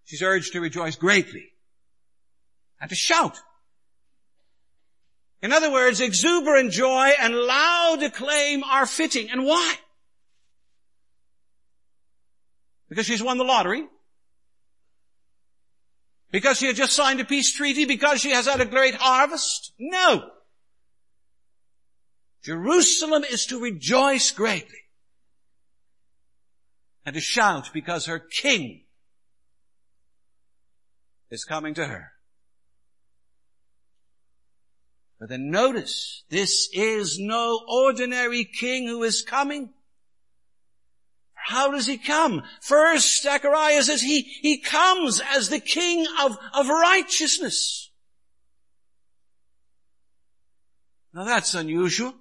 She's 0.05 0.23
urged 0.23 0.53
to 0.53 0.61
rejoice 0.61 0.95
greatly 0.95 1.51
and 2.81 2.89
to 2.89 2.95
shout. 2.95 3.37
In 5.41 5.53
other 5.53 5.71
words, 5.71 6.01
exuberant 6.01 6.71
joy 6.71 7.11
and 7.19 7.35
loud 7.35 8.03
acclaim 8.03 8.63
are 8.63 8.85
fitting. 8.85 9.29
And 9.29 9.45
why? 9.45 9.75
Because 12.89 13.05
she's 13.05 13.23
won 13.23 13.37
the 13.37 13.43
lottery? 13.43 13.85
Because 16.31 16.57
she 16.57 16.67
had 16.67 16.75
just 16.75 16.93
signed 16.93 17.19
a 17.19 17.25
peace 17.25 17.51
treaty? 17.53 17.85
Because 17.85 18.19
she 18.19 18.31
has 18.31 18.47
had 18.47 18.61
a 18.61 18.65
great 18.65 18.95
harvest? 18.95 19.73
No. 19.79 20.29
Jerusalem 22.43 23.23
is 23.23 23.45
to 23.47 23.59
rejoice 23.59 24.31
greatly 24.31 24.79
and 27.09 27.15
to 27.15 27.21
shout 27.21 27.71
because 27.73 28.05
her 28.05 28.19
king 28.19 28.81
is 31.31 31.43
coming 31.43 31.73
to 31.73 31.83
her. 31.83 32.11
But 35.19 35.29
then 35.29 35.49
notice, 35.49 36.23
this 36.29 36.69
is 36.71 37.17
no 37.17 37.61
ordinary 37.67 38.45
king 38.45 38.87
who 38.87 39.01
is 39.01 39.23
coming. 39.23 39.71
How 41.33 41.71
does 41.71 41.87
he 41.87 41.97
come? 41.97 42.43
First, 42.61 43.23
Zechariah 43.23 43.81
says 43.81 44.03
he, 44.03 44.21
he 44.21 44.59
comes 44.59 45.19
as 45.33 45.49
the 45.49 45.59
king 45.59 46.05
of, 46.21 46.37
of 46.53 46.69
righteousness. 46.69 47.89
Now 51.11 51.23
that's 51.23 51.55
unusual. 51.55 52.13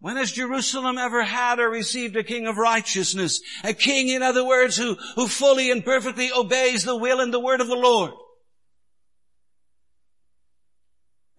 When 0.00 0.16
has 0.16 0.30
Jerusalem 0.30 0.96
ever 0.96 1.24
had 1.24 1.58
or 1.58 1.68
received 1.68 2.16
a 2.16 2.22
king 2.22 2.46
of 2.46 2.56
righteousness? 2.56 3.40
A 3.64 3.74
king, 3.74 4.08
in 4.08 4.22
other 4.22 4.46
words, 4.46 4.76
who, 4.76 4.96
who 5.16 5.26
fully 5.26 5.72
and 5.72 5.84
perfectly 5.84 6.30
obeys 6.30 6.84
the 6.84 6.96
will 6.96 7.20
and 7.20 7.34
the 7.34 7.40
word 7.40 7.60
of 7.60 7.66
the 7.66 7.74
Lord. 7.74 8.12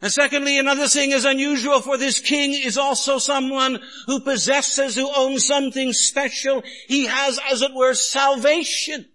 And 0.02 0.12
secondly, 0.12 0.58
another 0.58 0.88
thing 0.88 1.12
is 1.12 1.26
unusual 1.26 1.82
for 1.82 1.98
this 1.98 2.20
king 2.20 2.54
is 2.54 2.78
also 2.78 3.18
someone 3.18 3.80
who 4.08 4.22
possesses, 4.22 4.96
who 4.96 5.10
owns 5.14 5.46
something 5.46 5.92
special. 5.94 6.64
He 6.88 7.06
has, 7.06 7.40
as 7.52 7.62
it 7.62 7.74
were, 7.74 7.94
salvation 7.94 9.06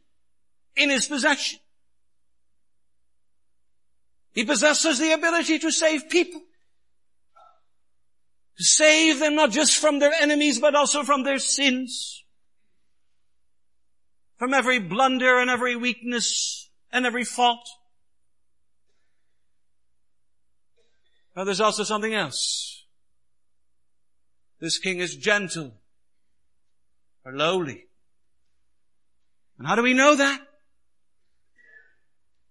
in 0.77 0.91
his 0.91 1.07
possession. 1.07 1.59
He 4.33 4.45
possesses 4.45 4.99
the 4.99 5.13
ability 5.13 5.59
to 5.61 5.71
save 5.71 6.09
people 6.11 6.43
to 8.57 8.65
save 8.65 9.19
them 9.19 9.35
not 9.35 9.51
just 9.51 9.77
from 9.77 9.99
their 9.99 10.13
enemies, 10.13 10.61
but 10.61 10.75
also 10.75 11.03
from 11.03 11.25
their 11.25 11.39
sins. 11.39 12.25
From 14.37 14.55
every 14.55 14.79
blunder 14.79 15.39
and 15.39 15.51
every 15.51 15.77
weakness 15.77 16.71
and 16.93 17.07
every 17.07 17.25
fault. 17.25 17.69
Now 21.37 21.45
there's 21.45 21.61
also 21.61 21.83
something 21.83 22.15
else. 22.15 22.85
This 24.61 24.79
king 24.79 24.99
is 24.99 25.17
gentle 25.17 25.75
or 27.25 27.33
lowly. 27.33 27.87
And 29.59 29.67
how 29.67 29.75
do 29.75 29.83
we 29.83 29.95
know 29.95 30.15
that? 30.15 30.41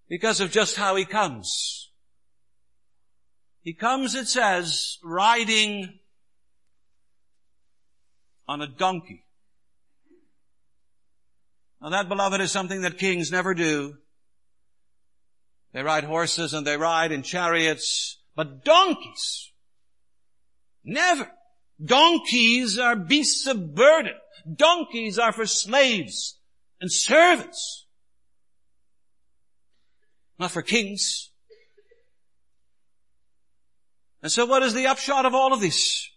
Because 0.09 0.41
of 0.41 0.51
just 0.51 0.75
how 0.75 0.95
he 0.95 1.05
comes. 1.05 1.91
He 3.63 3.73
comes, 3.73 4.13
it 4.13 4.27
says, 4.27 4.99
riding 5.03 5.99
on 8.47 8.61
a 8.61 8.67
donkey. 8.67 9.23
Now 11.81 11.89
that, 11.89 12.09
beloved, 12.09 12.41
is 12.41 12.51
something 12.51 12.81
that 12.81 12.97
kings 12.97 13.31
never 13.31 13.53
do. 13.53 13.97
They 15.73 15.81
ride 15.81 16.03
horses 16.03 16.53
and 16.53 16.67
they 16.67 16.77
ride 16.77 17.11
in 17.11 17.23
chariots, 17.23 18.19
but 18.35 18.63
donkeys, 18.63 19.51
never. 20.83 21.31
Donkeys 21.83 22.77
are 22.77 22.95
beasts 22.95 23.47
of 23.47 23.73
burden. 23.73 24.13
Donkeys 24.55 25.17
are 25.17 25.31
for 25.31 25.45
slaves 25.45 26.37
and 26.79 26.91
servants. 26.91 27.87
Not 30.37 30.51
for 30.51 30.61
kings. 30.61 31.32
And 34.23 34.31
so 34.31 34.45
what 34.45 34.63
is 34.63 34.73
the 34.73 34.87
upshot 34.87 35.25
of 35.25 35.35
all 35.35 35.51
of 35.51 35.59
this? 35.59 36.09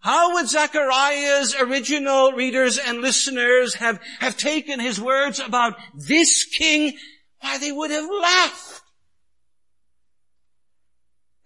How 0.00 0.34
would 0.34 0.46
Zechariah's 0.46 1.54
original 1.54 2.32
readers 2.32 2.76
and 2.76 3.00
listeners 3.00 3.74
have, 3.76 3.98
have 4.20 4.36
taken 4.36 4.78
his 4.78 5.00
words 5.00 5.40
about 5.40 5.74
this 5.94 6.44
king? 6.44 6.92
Why, 7.40 7.56
they 7.56 7.72
would 7.72 7.90
have 7.90 8.04
laughed. 8.04 8.82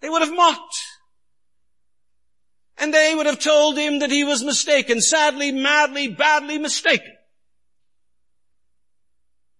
They 0.01 0.09
would 0.09 0.21
have 0.21 0.35
mocked. 0.35 0.75
And 2.77 2.93
they 2.93 3.15
would 3.15 3.25
have 3.25 3.39
told 3.39 3.77
him 3.77 3.99
that 3.99 4.11
he 4.11 4.25
was 4.25 4.43
mistaken, 4.43 4.99
sadly, 4.99 5.53
madly, 5.53 6.09
badly 6.09 6.57
mistaken. 6.57 7.13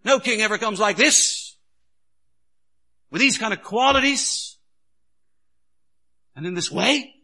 No 0.03 0.19
king 0.19 0.41
ever 0.41 0.57
comes 0.57 0.79
like 0.81 0.97
this, 0.97 1.55
with 3.09 3.21
these 3.21 3.37
kind 3.37 3.53
of 3.53 3.63
qualities. 3.63 4.57
And 6.39 6.47
in 6.47 6.53
this 6.53 6.71
way, 6.71 7.15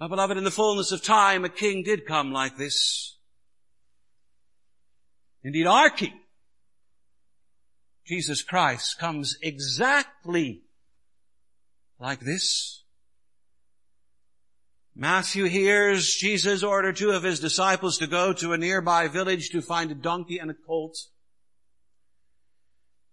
my 0.00 0.08
beloved, 0.08 0.36
in 0.36 0.42
the 0.42 0.50
fullness 0.50 0.90
of 0.90 1.00
time, 1.00 1.44
a 1.44 1.48
king 1.48 1.84
did 1.84 2.06
come 2.06 2.32
like 2.32 2.56
this. 2.56 3.16
Indeed, 5.44 5.68
our 5.68 5.90
king, 5.90 6.18
Jesus 8.04 8.42
Christ, 8.42 8.98
comes 8.98 9.36
exactly 9.40 10.62
like 12.00 12.18
this. 12.18 12.82
Matthew 14.96 15.44
hears 15.44 16.16
Jesus 16.16 16.64
order 16.64 16.92
two 16.92 17.12
of 17.12 17.22
his 17.22 17.38
disciples 17.38 17.96
to 17.98 18.08
go 18.08 18.32
to 18.32 18.54
a 18.54 18.58
nearby 18.58 19.06
village 19.06 19.50
to 19.50 19.62
find 19.62 19.92
a 19.92 19.94
donkey 19.94 20.38
and 20.38 20.50
a 20.50 20.54
colt. 20.54 20.96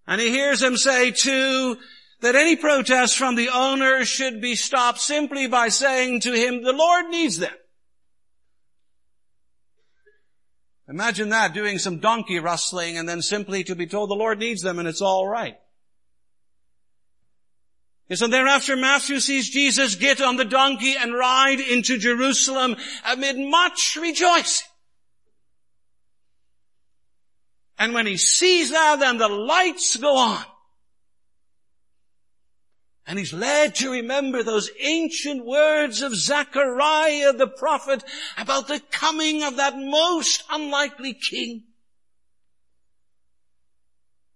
And 0.08 0.22
he 0.22 0.30
hears 0.30 0.62
him 0.62 0.78
say 0.78 1.12
too, 1.12 1.78
that 2.22 2.36
any 2.36 2.56
protest 2.56 3.18
from 3.18 3.36
the 3.36 3.50
owner 3.50 4.04
should 4.06 4.42
be 4.42 4.56
stopped 4.56 5.00
simply 5.00 5.48
by 5.48 5.70
saying 5.70 6.22
to 6.22 6.34
him, 6.34 6.64
the 6.64 6.74
Lord 6.74 7.08
needs 7.10 7.38
them. 7.38 7.54
Imagine 10.90 11.30
that, 11.30 11.54
doing 11.54 11.78
some 11.80 12.00
donkey 12.00 12.40
rustling 12.40 12.98
and 12.98 13.08
then 13.08 13.22
simply 13.22 13.64
to 13.66 13.76
be 13.76 13.88
told 13.88 14.10
the 14.10 14.16
Lord 14.16 14.40
needs 14.40 14.62
them 14.62 14.80
and 14.80 14.88
it's 14.88 15.02
all 15.02 15.28
right. 15.28 15.58
Yes, 18.10 18.22
and 18.22 18.32
thereafter 18.32 18.78
Matthew 18.78 19.20
sees 19.20 19.50
Jesus 19.50 19.96
get 19.96 20.22
on 20.22 20.38
the 20.38 20.46
donkey 20.46 20.96
and 20.98 21.14
ride 21.14 21.60
into 21.60 21.98
Jerusalem 21.98 22.78
amid 23.06 23.38
much 23.38 23.98
rejoicing. 24.02 24.66
And 27.78 27.94
when 27.94 28.08
he 28.08 28.18
sees 28.18 28.72
that, 28.72 29.00
then 29.00 29.18
the 29.18 29.28
lights 29.28 29.98
go 29.98 30.18
on. 30.18 30.44
And 33.06 33.18
he's 33.18 33.32
led 33.32 33.76
to 33.76 33.92
remember 33.92 34.44
those 34.44 34.70
ancient 34.82 35.46
words 35.46 36.02
of 36.02 36.14
Zechariah 36.14 37.32
the 37.34 37.48
prophet 37.48 38.04
about 38.38 38.68
the 38.68 38.82
coming 38.92 39.44
of 39.44 39.56
that 39.56 39.78
most 39.78 40.44
unlikely 40.52 41.14
king. 41.14 41.64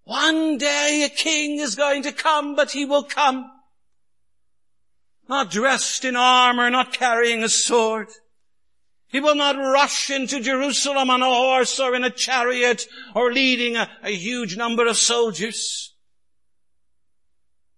One 0.05 0.57
day 0.57 1.03
a 1.03 1.09
king 1.09 1.59
is 1.59 1.75
going 1.75 2.03
to 2.03 2.13
come, 2.13 2.55
but 2.55 2.71
he 2.71 2.85
will 2.85 3.03
come. 3.03 3.51
Not 5.27 5.51
dressed 5.51 6.05
in 6.05 6.15
armor, 6.15 6.69
not 6.69 6.93
carrying 6.93 7.43
a 7.43 7.49
sword. 7.49 8.07
He 9.11 9.19
will 9.19 9.35
not 9.35 9.57
rush 9.57 10.09
into 10.09 10.39
Jerusalem 10.39 11.09
on 11.09 11.21
a 11.21 11.25
horse 11.25 11.79
or 11.81 11.95
in 11.95 12.05
a 12.05 12.09
chariot 12.09 12.87
or 13.13 13.33
leading 13.33 13.75
a, 13.75 13.89
a 14.03 14.15
huge 14.15 14.55
number 14.55 14.87
of 14.87 14.95
soldiers. 14.95 15.93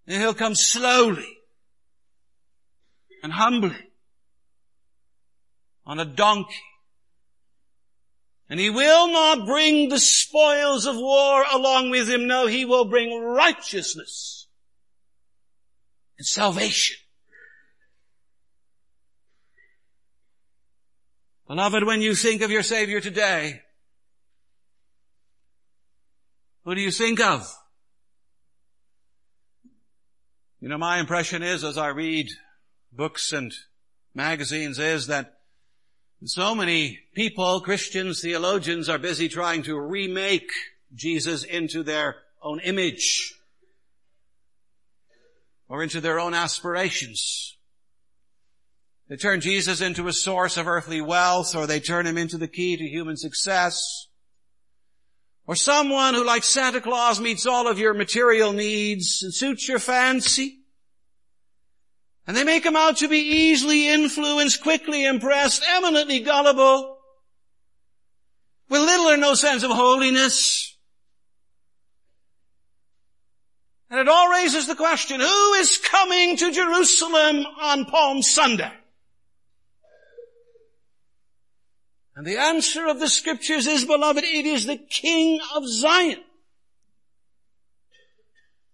He'll 0.06 0.36
come 0.36 0.54
slowly 0.54 1.38
and 3.24 3.34
humbly 3.34 3.76
on 5.88 6.00
a 6.00 6.06
donkey. 6.06 6.54
And 8.48 8.60
he 8.60 8.70
will 8.70 9.08
not 9.08 9.48
bring 9.48 9.90
the 9.90 10.00
spoils 10.00 10.86
of 10.86 10.96
war 10.98 11.44
along 11.52 11.90
with 11.90 12.08
him. 12.08 12.28
No, 12.28 12.46
he 12.46 12.66
will 12.66 12.86
bring 12.86 13.20
righteousness 13.20 14.48
and 16.20 16.28
salvation. 16.28 16.98
Beloved, 21.48 21.84
when 21.84 22.02
you 22.02 22.16
think 22.16 22.42
of 22.42 22.52
your 22.52 22.64
Savior 22.64 23.02
today, 23.02 23.62
who 26.64 26.74
do 26.74 26.80
you 26.80 26.92
think 26.92 27.20
of? 27.20 27.54
You 30.62 30.70
know, 30.70 30.78
my 30.78 31.00
impression 31.00 31.44
is 31.44 31.66
as 31.66 31.78
I 31.78 31.90
read 31.90 32.30
books 32.94 33.34
and 33.34 33.54
magazines 34.16 34.80
is 34.80 35.08
that 35.08 35.40
so 36.24 36.56
many 36.56 37.00
people, 37.14 37.60
Christians, 37.60 38.22
theologians, 38.22 38.88
are 38.88 38.98
busy 38.98 39.28
trying 39.28 39.64
to 39.64 39.78
remake 39.78 40.50
Jesus 40.96 41.44
into 41.44 41.84
their 41.84 42.16
own 42.42 42.62
image 42.62 43.34
or 45.68 45.84
into 45.84 46.00
their 46.00 46.22
own 46.22 46.34
aspirations. 46.34 47.58
They 49.14 49.18
turn 49.18 49.42
Jesus 49.42 49.80
into 49.80 50.08
a 50.08 50.12
source 50.12 50.58
of 50.58 50.68
earthly 50.68 51.00
wealth 51.00 51.56
or 51.56 51.68
they 51.68 51.80
turn 51.80 52.08
him 52.08 52.18
into 52.18 52.40
the 52.40 52.48
key 52.48 52.76
to 52.78 52.84
human 52.84 53.16
success. 53.16 54.08
Or 55.46 55.56
someone 55.56 56.16
who 56.16 56.26
like 56.26 56.44
Santa 56.44 56.82
Claus 56.82 57.20
meets 57.20 57.46
all 57.46 57.68
of 57.68 57.78
your 57.78 57.94
material 57.94 58.54
needs 58.54 59.22
and 59.22 59.32
suits 59.32 59.68
your 59.68 59.78
fancy. 59.78 60.62
And 62.26 62.36
they 62.36 62.44
make 62.44 62.66
him 62.66 62.76
out 62.76 62.98
to 62.98 63.08
be 63.08 63.20
easily 63.20 63.88
influenced, 63.88 64.64
quickly 64.64 65.06
impressed, 65.06 65.64
eminently 65.76 66.22
gullible, 66.22 66.98
with 68.68 68.82
little 68.82 69.12
or 69.12 69.18
no 69.18 69.36
sense 69.36 69.62
of 69.62 69.70
holiness. 69.70 70.76
And 73.92 74.00
it 74.00 74.08
all 74.08 74.32
raises 74.32 74.66
the 74.66 74.74
question, 74.74 75.20
who 75.20 75.54
is 75.54 75.78
coming 75.78 76.36
to 76.38 76.52
Jerusalem 76.52 77.46
on 77.62 77.86
Palm 77.86 78.24
Sunday? 78.24 78.72
And 82.16 82.26
the 82.26 82.38
answer 82.38 82.88
of 82.88 83.00
the 83.00 83.08
scriptures 83.08 83.66
is, 83.66 83.86
beloved, 83.86 84.24
it 84.24 84.46
is 84.46 84.66
the 84.66 84.78
King 84.78 85.40
of 85.56 85.68
Zion. 85.68 86.22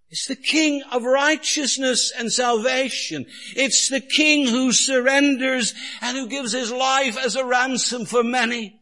It's 0.10 0.28
the 0.28 0.36
King 0.36 0.82
of 0.92 1.04
righteousness 1.04 2.12
and 2.18 2.34
salvation. 2.34 3.28
It's 3.56 3.90
the 3.90 4.02
King 4.02 4.48
who 4.48 4.72
surrenders 4.72 5.74
and 6.02 6.18
who 6.18 6.28
gives 6.28 6.52
his 6.52 6.72
life 6.72 7.18
as 7.18 7.36
a 7.36 7.46
ransom 7.46 8.06
for 8.06 8.24
many. 8.24 8.82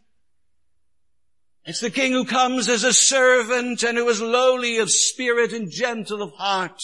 It's 1.66 1.82
the 1.82 1.90
King 1.90 2.14
who 2.14 2.24
comes 2.24 2.70
as 2.70 2.86
a 2.86 2.94
servant 2.94 3.84
and 3.84 3.98
who 3.98 4.08
is 4.08 4.22
lowly 4.22 4.78
of 4.78 4.90
spirit 4.90 5.52
and 5.52 5.70
gentle 5.70 6.22
of 6.22 6.32
heart. 6.32 6.82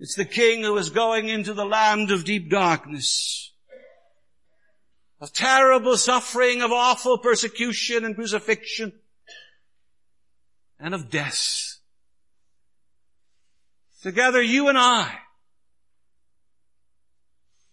It's 0.00 0.16
the 0.16 0.24
King 0.24 0.64
who 0.64 0.76
is 0.76 0.90
going 0.90 1.28
into 1.28 1.54
the 1.54 1.64
land 1.64 2.10
of 2.10 2.24
deep 2.24 2.50
darkness, 2.50 3.53
of 5.24 5.32
terrible 5.32 5.96
suffering, 5.96 6.60
of 6.60 6.70
awful 6.70 7.16
persecution 7.16 8.04
and 8.04 8.14
crucifixion, 8.14 8.92
and 10.78 10.94
of 10.94 11.08
death. 11.08 11.78
Together, 14.02 14.42
you 14.42 14.68
and 14.68 14.76
I, 14.76 15.10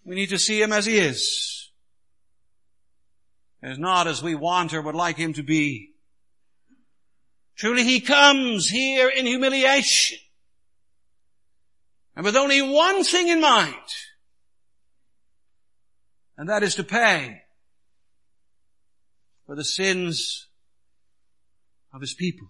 we 0.05 0.15
need 0.15 0.29
to 0.29 0.39
see 0.39 0.61
Him 0.61 0.71
as 0.71 0.85
He 0.85 0.97
is. 0.97 1.71
As 3.61 3.77
not 3.77 4.07
as 4.07 4.23
we 4.23 4.33
want 4.33 4.73
or 4.73 4.81
would 4.81 4.95
like 4.95 5.17
Him 5.17 5.33
to 5.33 5.43
be. 5.43 5.89
Truly 7.57 7.83
He 7.83 7.99
comes 7.99 8.69
here 8.69 9.09
in 9.09 9.25
humiliation. 9.25 10.19
And 12.15 12.23
with 12.23 12.37
only 12.37 12.61
one 12.61 13.03
thing 13.03 13.27
in 13.27 13.41
mind. 13.41 13.75
And 16.37 16.47
that 16.47 16.63
is 16.63 16.75
to 16.75 16.85
pay 16.85 17.40
for 19.51 19.55
the 19.55 19.65
sins 19.65 20.47
of 21.93 21.99
His 21.99 22.13
people. 22.13 22.47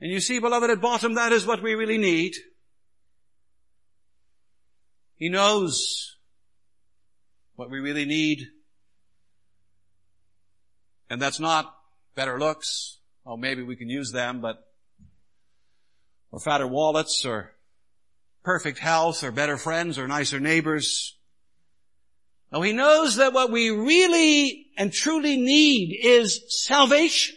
And 0.00 0.10
you 0.10 0.18
see, 0.18 0.40
beloved, 0.40 0.70
at 0.70 0.80
bottom, 0.80 1.14
that 1.14 1.30
is 1.30 1.46
what 1.46 1.62
we 1.62 1.76
really 1.76 1.98
need. 1.98 2.34
He 5.14 5.28
knows 5.28 6.16
what 7.54 7.70
we 7.70 7.78
really 7.78 8.06
need. 8.06 8.48
And 11.08 11.22
that's 11.22 11.38
not 11.38 11.72
better 12.16 12.40
looks. 12.40 12.98
Oh, 13.24 13.36
maybe 13.36 13.62
we 13.62 13.76
can 13.76 13.88
use 13.88 14.10
them, 14.10 14.40
but, 14.40 14.56
or 16.32 16.40
fatter 16.40 16.66
wallets, 16.66 17.24
or 17.24 17.52
perfect 18.42 18.80
health, 18.80 19.22
or 19.22 19.30
better 19.30 19.56
friends, 19.56 19.96
or 19.96 20.08
nicer 20.08 20.40
neighbors. 20.40 21.17
No, 22.50 22.62
he 22.62 22.72
knows 22.72 23.16
that 23.16 23.32
what 23.32 23.50
we 23.50 23.70
really 23.70 24.66
and 24.76 24.92
truly 24.92 25.36
need 25.36 25.98
is 26.02 26.44
salvation. 26.48 27.36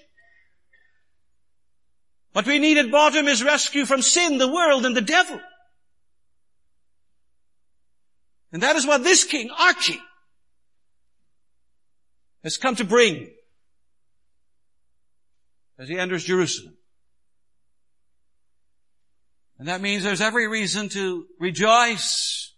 What 2.34 2.46
we 2.46 2.60
need 2.60 2.78
at 2.78 2.92
bottom 2.92 3.28
is 3.28 3.44
rescue 3.44 3.86
from 3.86 4.02
sin, 4.02 4.38
the 4.38 4.48
world, 4.48 4.86
and 4.86 4.96
the 4.96 5.02
devil. 5.02 5.40
And 8.54 8.64
that 8.64 8.76
is 8.76 8.88
what 8.88 9.04
this 9.04 9.26
king, 9.26 9.50
our 9.50 9.74
king, 9.74 10.00
has 12.44 12.58
come 12.58 12.76
to 12.76 12.86
bring 12.86 13.30
as 15.78 15.90
he 15.90 15.98
enters 15.98 16.24
Jerusalem. 16.24 16.78
And 19.60 19.68
that 19.68 19.82
means 19.82 20.04
there's 20.04 20.22
every 20.22 20.48
reason 20.48 20.90
to 20.90 21.26
rejoice 21.40 22.51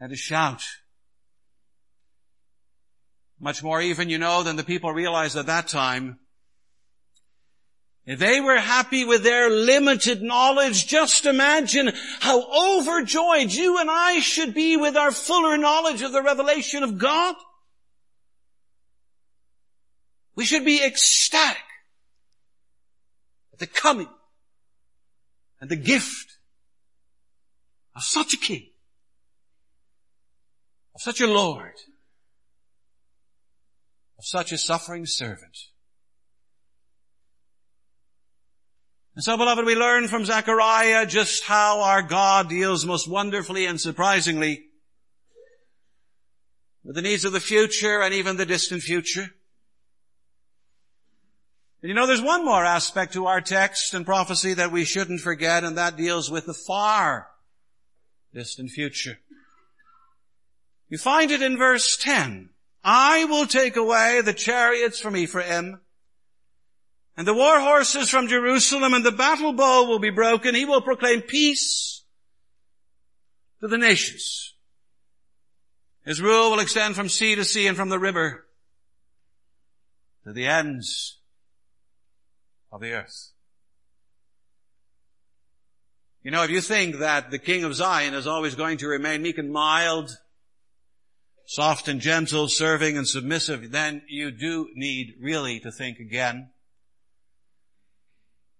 and 0.00 0.10
to 0.10 0.16
shout. 0.16 0.62
Much 3.40 3.62
more 3.62 3.80
even, 3.80 4.08
you 4.08 4.18
know, 4.18 4.42
than 4.42 4.56
the 4.56 4.64
people 4.64 4.92
realized 4.92 5.36
at 5.36 5.46
that 5.46 5.68
time 5.68 6.18
if 8.06 8.18
they 8.18 8.40
were 8.40 8.58
happy 8.58 9.04
with 9.04 9.22
their 9.22 9.48
limited 9.48 10.22
knowledge, 10.22 10.86
just 10.86 11.24
imagine 11.24 11.90
how 12.20 12.78
overjoyed 12.78 13.50
you 13.50 13.78
and 13.78 13.90
I 13.90 14.20
should 14.20 14.52
be 14.52 14.76
with 14.76 14.94
our 14.94 15.10
fuller 15.10 15.56
knowledge 15.56 16.02
of 16.02 16.12
the 16.12 16.22
revelation 16.22 16.82
of 16.82 16.98
God. 16.98 17.34
We 20.34 20.44
should 20.44 20.66
be 20.66 20.84
ecstatic 20.84 21.62
at 23.54 23.58
the 23.58 23.66
coming 23.66 24.08
and 25.60 25.70
the 25.70 25.76
gift 25.76 26.36
of 27.96 28.02
such 28.02 28.34
a 28.34 28.36
king, 28.36 28.66
of 30.94 31.02
such 31.02 31.20
a 31.20 31.26
Lord, 31.26 31.74
of 34.18 34.24
such 34.24 34.52
a 34.52 34.58
suffering 34.58 35.06
servant. 35.06 35.56
And 39.14 39.22
so 39.22 39.36
beloved, 39.36 39.64
we 39.64 39.76
learn 39.76 40.08
from 40.08 40.24
Zechariah 40.24 41.06
just 41.06 41.44
how 41.44 41.82
our 41.82 42.02
God 42.02 42.48
deals 42.48 42.84
most 42.84 43.08
wonderfully 43.08 43.66
and 43.66 43.80
surprisingly 43.80 44.64
with 46.82 46.96
the 46.96 47.02
needs 47.02 47.24
of 47.24 47.32
the 47.32 47.40
future 47.40 48.02
and 48.02 48.12
even 48.12 48.36
the 48.36 48.46
distant 48.46 48.82
future. 48.82 49.30
And 51.80 51.88
you 51.88 51.94
know, 51.94 52.06
there's 52.06 52.22
one 52.22 52.44
more 52.44 52.64
aspect 52.64 53.12
to 53.12 53.26
our 53.26 53.40
text 53.40 53.94
and 53.94 54.04
prophecy 54.04 54.54
that 54.54 54.72
we 54.72 54.84
shouldn't 54.84 55.20
forget, 55.20 55.64
and 55.64 55.76
that 55.76 55.96
deals 55.96 56.30
with 56.30 56.46
the 56.46 56.54
far 56.54 57.28
distant 58.32 58.70
future. 58.70 59.18
You 60.88 60.98
find 60.98 61.30
it 61.30 61.42
in 61.42 61.56
verse 61.56 61.96
10. 61.96 62.50
I 62.82 63.24
will 63.24 63.46
take 63.46 63.76
away 63.76 64.20
the 64.20 64.34
chariots 64.34 65.00
from 65.00 65.16
Ephraim 65.16 65.80
and 67.16 67.26
the 67.26 67.34
war 67.34 67.60
horses 67.60 68.10
from 68.10 68.28
Jerusalem 68.28 68.92
and 68.92 69.04
the 69.04 69.12
battle 69.12 69.52
bow 69.52 69.84
will 69.84 70.00
be 70.00 70.10
broken. 70.10 70.54
He 70.54 70.64
will 70.64 70.82
proclaim 70.82 71.22
peace 71.22 72.02
to 73.60 73.68
the 73.68 73.78
nations. 73.78 74.54
His 76.04 76.20
rule 76.20 76.50
will 76.50 76.60
extend 76.60 76.96
from 76.96 77.08
sea 77.08 77.34
to 77.34 77.44
sea 77.44 77.66
and 77.66 77.76
from 77.76 77.88
the 77.88 77.98
river 77.98 78.44
to 80.24 80.32
the 80.32 80.46
ends 80.46 81.20
of 82.70 82.80
the 82.80 82.92
earth. 82.92 83.30
You 86.22 86.30
know, 86.30 86.42
if 86.42 86.50
you 86.50 86.60
think 86.60 86.98
that 86.98 87.30
the 87.30 87.38
King 87.38 87.64
of 87.64 87.74
Zion 87.74 88.14
is 88.14 88.26
always 88.26 88.54
going 88.54 88.78
to 88.78 88.88
remain 88.88 89.22
meek 89.22 89.38
and 89.38 89.52
mild, 89.52 90.10
soft 91.46 91.88
and 91.88 92.00
gentle, 92.00 92.48
serving 92.48 92.96
and 92.96 93.06
submissive, 93.06 93.70
then 93.70 94.02
you 94.08 94.30
do 94.30 94.68
need 94.74 95.14
really 95.20 95.60
to 95.60 95.70
think 95.70 95.98
again. 95.98 96.50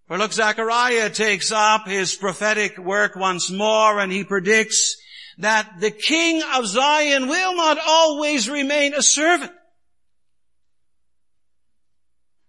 For 0.06 0.18
look, 0.18 0.32
Zechariah 0.32 1.10
takes 1.10 1.50
up 1.50 1.86
his 1.86 2.14
prophetic 2.14 2.76
work 2.76 3.16
once 3.16 3.50
more 3.50 3.98
and 3.98 4.12
he 4.12 4.22
predicts 4.22 4.96
that 5.38 5.80
the 5.80 5.90
king 5.90 6.42
of 6.54 6.66
Zion 6.66 7.28
will 7.28 7.56
not 7.56 7.78
always 7.84 8.48
remain 8.48 8.94
a 8.94 9.02
servant. 9.02 9.52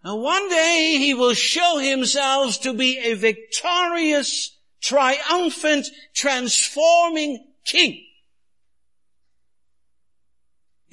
Now 0.04 0.18
one 0.18 0.50
day 0.50 0.98
he 1.00 1.14
will 1.14 1.34
show 1.34 1.80
himself 1.80 2.62
to 2.62 2.74
be 2.74 3.00
a 3.00 3.16
victorious, 3.16 4.56
triumphant, 4.82 5.88
transforming 6.14 7.54
king. 7.66 8.05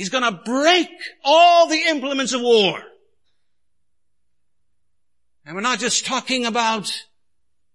He's 0.03 0.09
gonna 0.09 0.33
break 0.33 0.89
all 1.23 1.69
the 1.69 1.81
implements 1.87 2.33
of 2.33 2.41
war. 2.41 2.83
And 5.47 5.55
we're 5.55 5.61
not 5.61 5.79
just 5.79 6.05
talking 6.07 6.45
about 6.45 6.93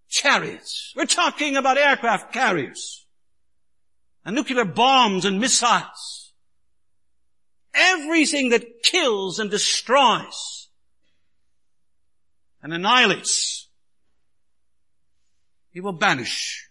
chariots. 0.09 0.91
We're 0.93 1.05
talking 1.05 1.55
about 1.55 1.77
aircraft 1.77 2.33
carriers 2.33 3.05
and 4.25 4.35
nuclear 4.35 4.65
bombs 4.65 5.23
and 5.23 5.39
missiles. 5.39 6.33
Everything 7.73 8.49
that 8.49 8.83
kills 8.83 9.39
and 9.39 9.49
destroys 9.49 10.67
and 12.61 12.73
annihilates, 12.73 13.69
he 15.71 15.79
will 15.79 15.93
banish. 15.93 16.67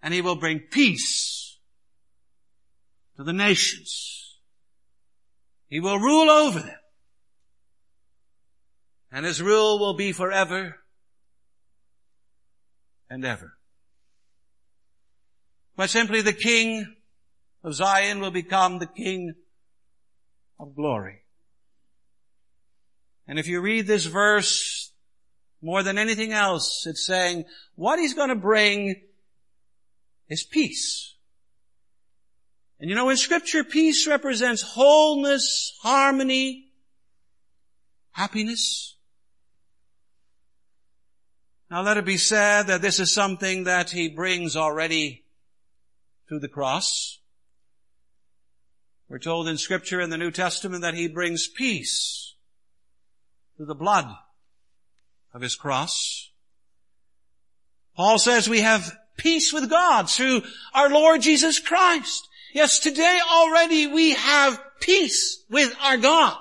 And 0.00 0.14
he 0.14 0.22
will 0.22 0.36
bring 0.36 0.60
peace 0.60 1.37
to 3.18 3.24
the 3.24 3.32
nations. 3.32 4.38
He 5.68 5.80
will 5.80 5.98
rule 5.98 6.30
over 6.30 6.60
them. 6.60 6.78
And 9.10 9.26
his 9.26 9.42
rule 9.42 9.80
will 9.80 9.94
be 9.94 10.12
forever 10.12 10.76
and 13.10 13.24
ever. 13.24 13.54
But 15.76 15.90
simply 15.90 16.22
the 16.22 16.32
King 16.32 16.94
of 17.64 17.74
Zion 17.74 18.20
will 18.20 18.30
become 18.30 18.78
the 18.78 18.86
King 18.86 19.34
of 20.60 20.76
glory. 20.76 21.22
And 23.26 23.38
if 23.38 23.48
you 23.48 23.60
read 23.60 23.86
this 23.86 24.06
verse 24.06 24.92
more 25.60 25.82
than 25.82 25.98
anything 25.98 26.32
else, 26.32 26.86
it's 26.86 27.04
saying 27.04 27.46
what 27.74 27.98
he's 27.98 28.14
going 28.14 28.28
to 28.28 28.36
bring 28.36 29.02
is 30.28 30.44
peace. 30.44 31.07
And 32.80 32.88
you 32.88 32.96
know, 32.96 33.08
in 33.08 33.16
scripture, 33.16 33.64
peace 33.64 34.06
represents 34.06 34.62
wholeness, 34.62 35.76
harmony, 35.82 36.66
happiness. 38.12 38.96
Now 41.70 41.82
let 41.82 41.96
it 41.96 42.04
be 42.04 42.16
said 42.16 42.68
that 42.68 42.82
this 42.82 42.98
is 43.00 43.12
something 43.12 43.64
that 43.64 43.90
he 43.90 44.08
brings 44.08 44.56
already 44.56 45.24
through 46.28 46.40
the 46.40 46.48
cross. 46.48 47.18
We're 49.08 49.18
told 49.18 49.48
in 49.48 49.56
scripture 49.56 50.00
in 50.00 50.10
the 50.10 50.18
New 50.18 50.30
Testament 50.30 50.82
that 50.82 50.94
he 50.94 51.08
brings 51.08 51.48
peace 51.48 52.34
through 53.56 53.66
the 53.66 53.74
blood 53.74 54.06
of 55.34 55.40
his 55.40 55.56
cross. 55.56 56.30
Paul 57.96 58.18
says 58.18 58.48
we 58.48 58.60
have 58.60 58.96
peace 59.16 59.52
with 59.52 59.68
God 59.68 60.08
through 60.08 60.42
our 60.72 60.88
Lord 60.88 61.22
Jesus 61.22 61.58
Christ. 61.58 62.27
Yes, 62.54 62.78
today 62.78 63.18
already 63.30 63.86
we 63.86 64.14
have 64.14 64.60
peace 64.80 65.44
with 65.50 65.74
our 65.82 65.96
God. 65.96 66.36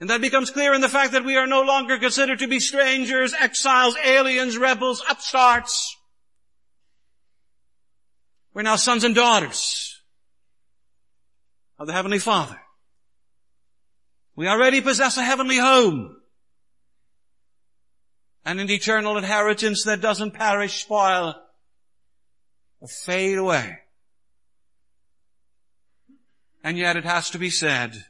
And 0.00 0.10
that 0.10 0.20
becomes 0.20 0.50
clear 0.50 0.74
in 0.74 0.80
the 0.80 0.88
fact 0.88 1.12
that 1.12 1.24
we 1.24 1.36
are 1.36 1.46
no 1.46 1.62
longer 1.62 1.98
considered 1.98 2.40
to 2.40 2.48
be 2.48 2.60
strangers, 2.60 3.32
exiles, 3.32 3.96
aliens, 4.04 4.58
rebels, 4.58 5.02
upstarts. 5.08 5.96
We're 8.52 8.62
now 8.62 8.76
sons 8.76 9.04
and 9.04 9.14
daughters 9.14 10.02
of 11.78 11.86
the 11.86 11.92
Heavenly 11.92 12.18
Father. 12.18 12.60
We 14.36 14.48
already 14.48 14.80
possess 14.80 15.16
a 15.16 15.22
heavenly 15.22 15.58
home 15.58 16.16
and 18.44 18.60
an 18.60 18.70
eternal 18.70 19.16
inheritance 19.16 19.84
that 19.84 20.00
doesn't 20.00 20.32
perish, 20.32 20.82
spoil, 20.82 21.34
or 22.84 22.88
fade 22.88 23.38
away. 23.38 23.78
And 26.62 26.76
yet 26.76 26.98
it 26.98 27.04
has 27.04 27.30
to 27.30 27.38
be 27.38 27.48
said, 27.48 28.04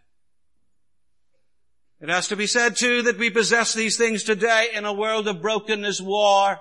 it 2.01 2.09
has 2.09 2.27
to 2.29 2.37
be 2.37 2.49
said 2.49 2.75
too 2.75 3.03
that 3.03 3.17
we 3.17 3.31
possess 3.31 3.73
these 3.73 3.97
things 3.97 4.25
today 4.25 4.71
in 4.75 4.85
a 4.85 4.93
world 4.93 5.29
of 5.29 5.41
brokenness, 5.41 6.01
war, 6.01 6.59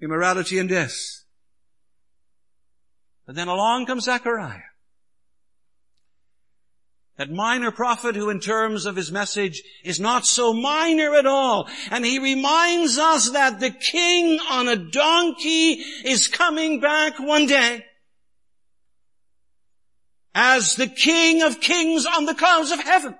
immorality 0.00 0.58
and 0.58 0.68
death. 0.68 1.22
But 3.24 3.36
then 3.36 3.46
along 3.46 3.86
comes 3.86 4.04
Zechariah. 4.04 4.71
That 7.18 7.30
minor 7.30 7.70
prophet 7.70 8.16
who 8.16 8.30
in 8.30 8.40
terms 8.40 8.86
of 8.86 8.96
his 8.96 9.12
message 9.12 9.62
is 9.84 10.00
not 10.00 10.24
so 10.24 10.52
minor 10.52 11.14
at 11.14 11.26
all. 11.26 11.68
And 11.90 12.04
he 12.04 12.18
reminds 12.18 12.98
us 12.98 13.30
that 13.30 13.60
the 13.60 13.70
king 13.70 14.40
on 14.50 14.66
a 14.66 14.76
donkey 14.76 15.72
is 16.04 16.28
coming 16.28 16.80
back 16.80 17.18
one 17.18 17.46
day 17.46 17.84
as 20.34 20.76
the 20.76 20.86
King 20.86 21.42
of 21.42 21.60
kings 21.60 22.06
on 22.06 22.24
the 22.24 22.34
clouds 22.34 22.70
of 22.70 22.80
heaven. 22.80 23.14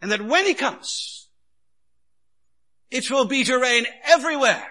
And 0.00 0.12
that 0.12 0.22
when 0.22 0.44
he 0.44 0.54
comes, 0.54 1.28
it 2.90 3.10
will 3.10 3.24
be 3.24 3.44
to 3.44 3.58
reign 3.58 3.86
everywhere, 4.04 4.66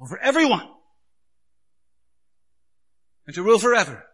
over 0.00 0.18
everyone, 0.18 0.68
and 3.28 3.34
to 3.34 3.42
rule 3.42 3.58
forever, 3.58 4.06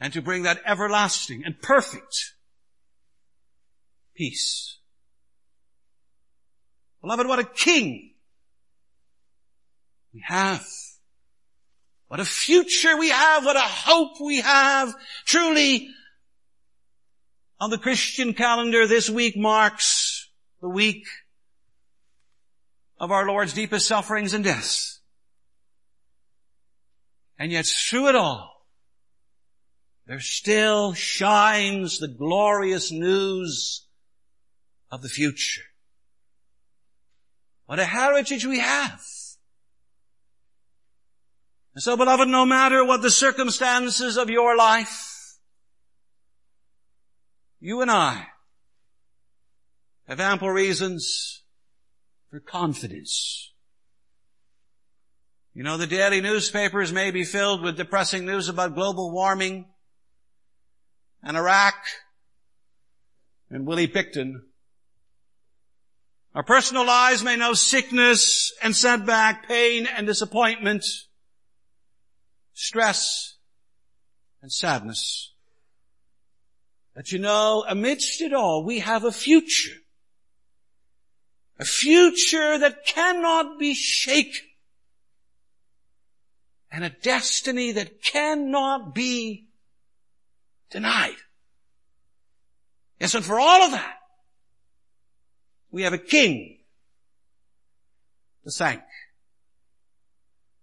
and 0.00 0.12
to 0.12 0.20
bring 0.20 0.42
that 0.42 0.60
everlasting 0.66 1.44
and 1.44 1.62
perfect 1.62 2.34
peace. 4.16 4.78
Beloved, 7.00 7.28
what 7.28 7.38
a 7.38 7.44
king 7.44 8.10
we 10.12 10.20
have. 10.26 10.66
What 12.08 12.18
a 12.18 12.24
future 12.24 12.96
we 12.96 13.10
have, 13.10 13.44
what 13.44 13.54
a 13.54 13.60
hope 13.60 14.20
we 14.20 14.40
have. 14.40 14.92
Truly, 15.26 15.88
on 17.60 17.70
the 17.70 17.78
Christian 17.78 18.34
calendar, 18.34 18.88
this 18.88 19.08
week 19.08 19.36
marks 19.36 20.28
the 20.60 20.68
week 20.68 21.06
of 22.98 23.12
our 23.12 23.28
Lord's 23.28 23.52
deepest 23.52 23.86
sufferings 23.86 24.34
and 24.34 24.42
deaths. 24.42 24.97
And 27.38 27.52
yet 27.52 27.66
through 27.66 28.08
it 28.08 28.16
all, 28.16 28.66
there 30.06 30.20
still 30.20 30.94
shines 30.94 31.98
the 31.98 32.08
glorious 32.08 32.90
news 32.90 33.86
of 34.90 35.02
the 35.02 35.08
future. 35.08 35.64
What 37.66 37.78
a 37.78 37.84
heritage 37.84 38.46
we 38.46 38.58
have. 38.58 39.02
And 41.74 41.82
so 41.82 41.96
beloved, 41.96 42.26
no 42.26 42.46
matter 42.46 42.84
what 42.84 43.02
the 43.02 43.10
circumstances 43.10 44.16
of 44.16 44.30
your 44.30 44.56
life, 44.56 45.36
you 47.60 47.82
and 47.82 47.90
I 47.90 48.28
have 50.08 50.18
ample 50.18 50.50
reasons 50.50 51.42
for 52.30 52.40
confidence. 52.40 53.52
You 55.58 55.64
know, 55.64 55.76
the 55.76 55.88
daily 55.88 56.20
newspapers 56.20 56.92
may 56.92 57.10
be 57.10 57.24
filled 57.24 57.62
with 57.62 57.76
depressing 57.76 58.24
news 58.24 58.48
about 58.48 58.76
global 58.76 59.10
warming 59.10 59.66
and 61.20 61.36
Iraq 61.36 61.74
and 63.50 63.66
Willie 63.66 63.88
Pickton. 63.88 64.34
Our 66.32 66.44
personal 66.44 66.86
lives 66.86 67.24
may 67.24 67.34
know 67.34 67.54
sickness 67.54 68.52
and 68.62 68.76
setback, 68.76 69.48
pain 69.48 69.88
and 69.88 70.06
disappointment 70.06 70.84
stress, 72.52 73.34
and 74.40 74.52
sadness. 74.52 75.32
But 76.94 77.10
you 77.10 77.18
know, 77.18 77.64
amidst 77.68 78.20
it 78.20 78.32
all, 78.32 78.64
we 78.64 78.78
have 78.78 79.02
a 79.02 79.10
future. 79.10 79.74
A 81.58 81.64
future 81.64 82.58
that 82.58 82.86
cannot 82.86 83.58
be 83.58 83.74
shaken. 83.74 84.47
And 86.70 86.84
a 86.84 86.90
destiny 86.90 87.72
that 87.72 88.02
cannot 88.02 88.94
be 88.94 89.48
denied. 90.70 91.16
Yes, 93.00 93.14
and 93.14 93.24
for 93.24 93.38
all 93.38 93.62
of 93.62 93.70
that, 93.70 93.96
we 95.70 95.82
have 95.82 95.92
a 95.92 95.98
king 95.98 96.58
to 98.44 98.50
thank. 98.50 98.82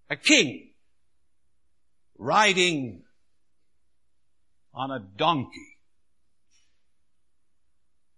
A 0.09 0.15
king 0.15 0.73
riding 2.17 3.03
on 4.73 4.91
a 4.91 4.99
donkey. 4.99 5.77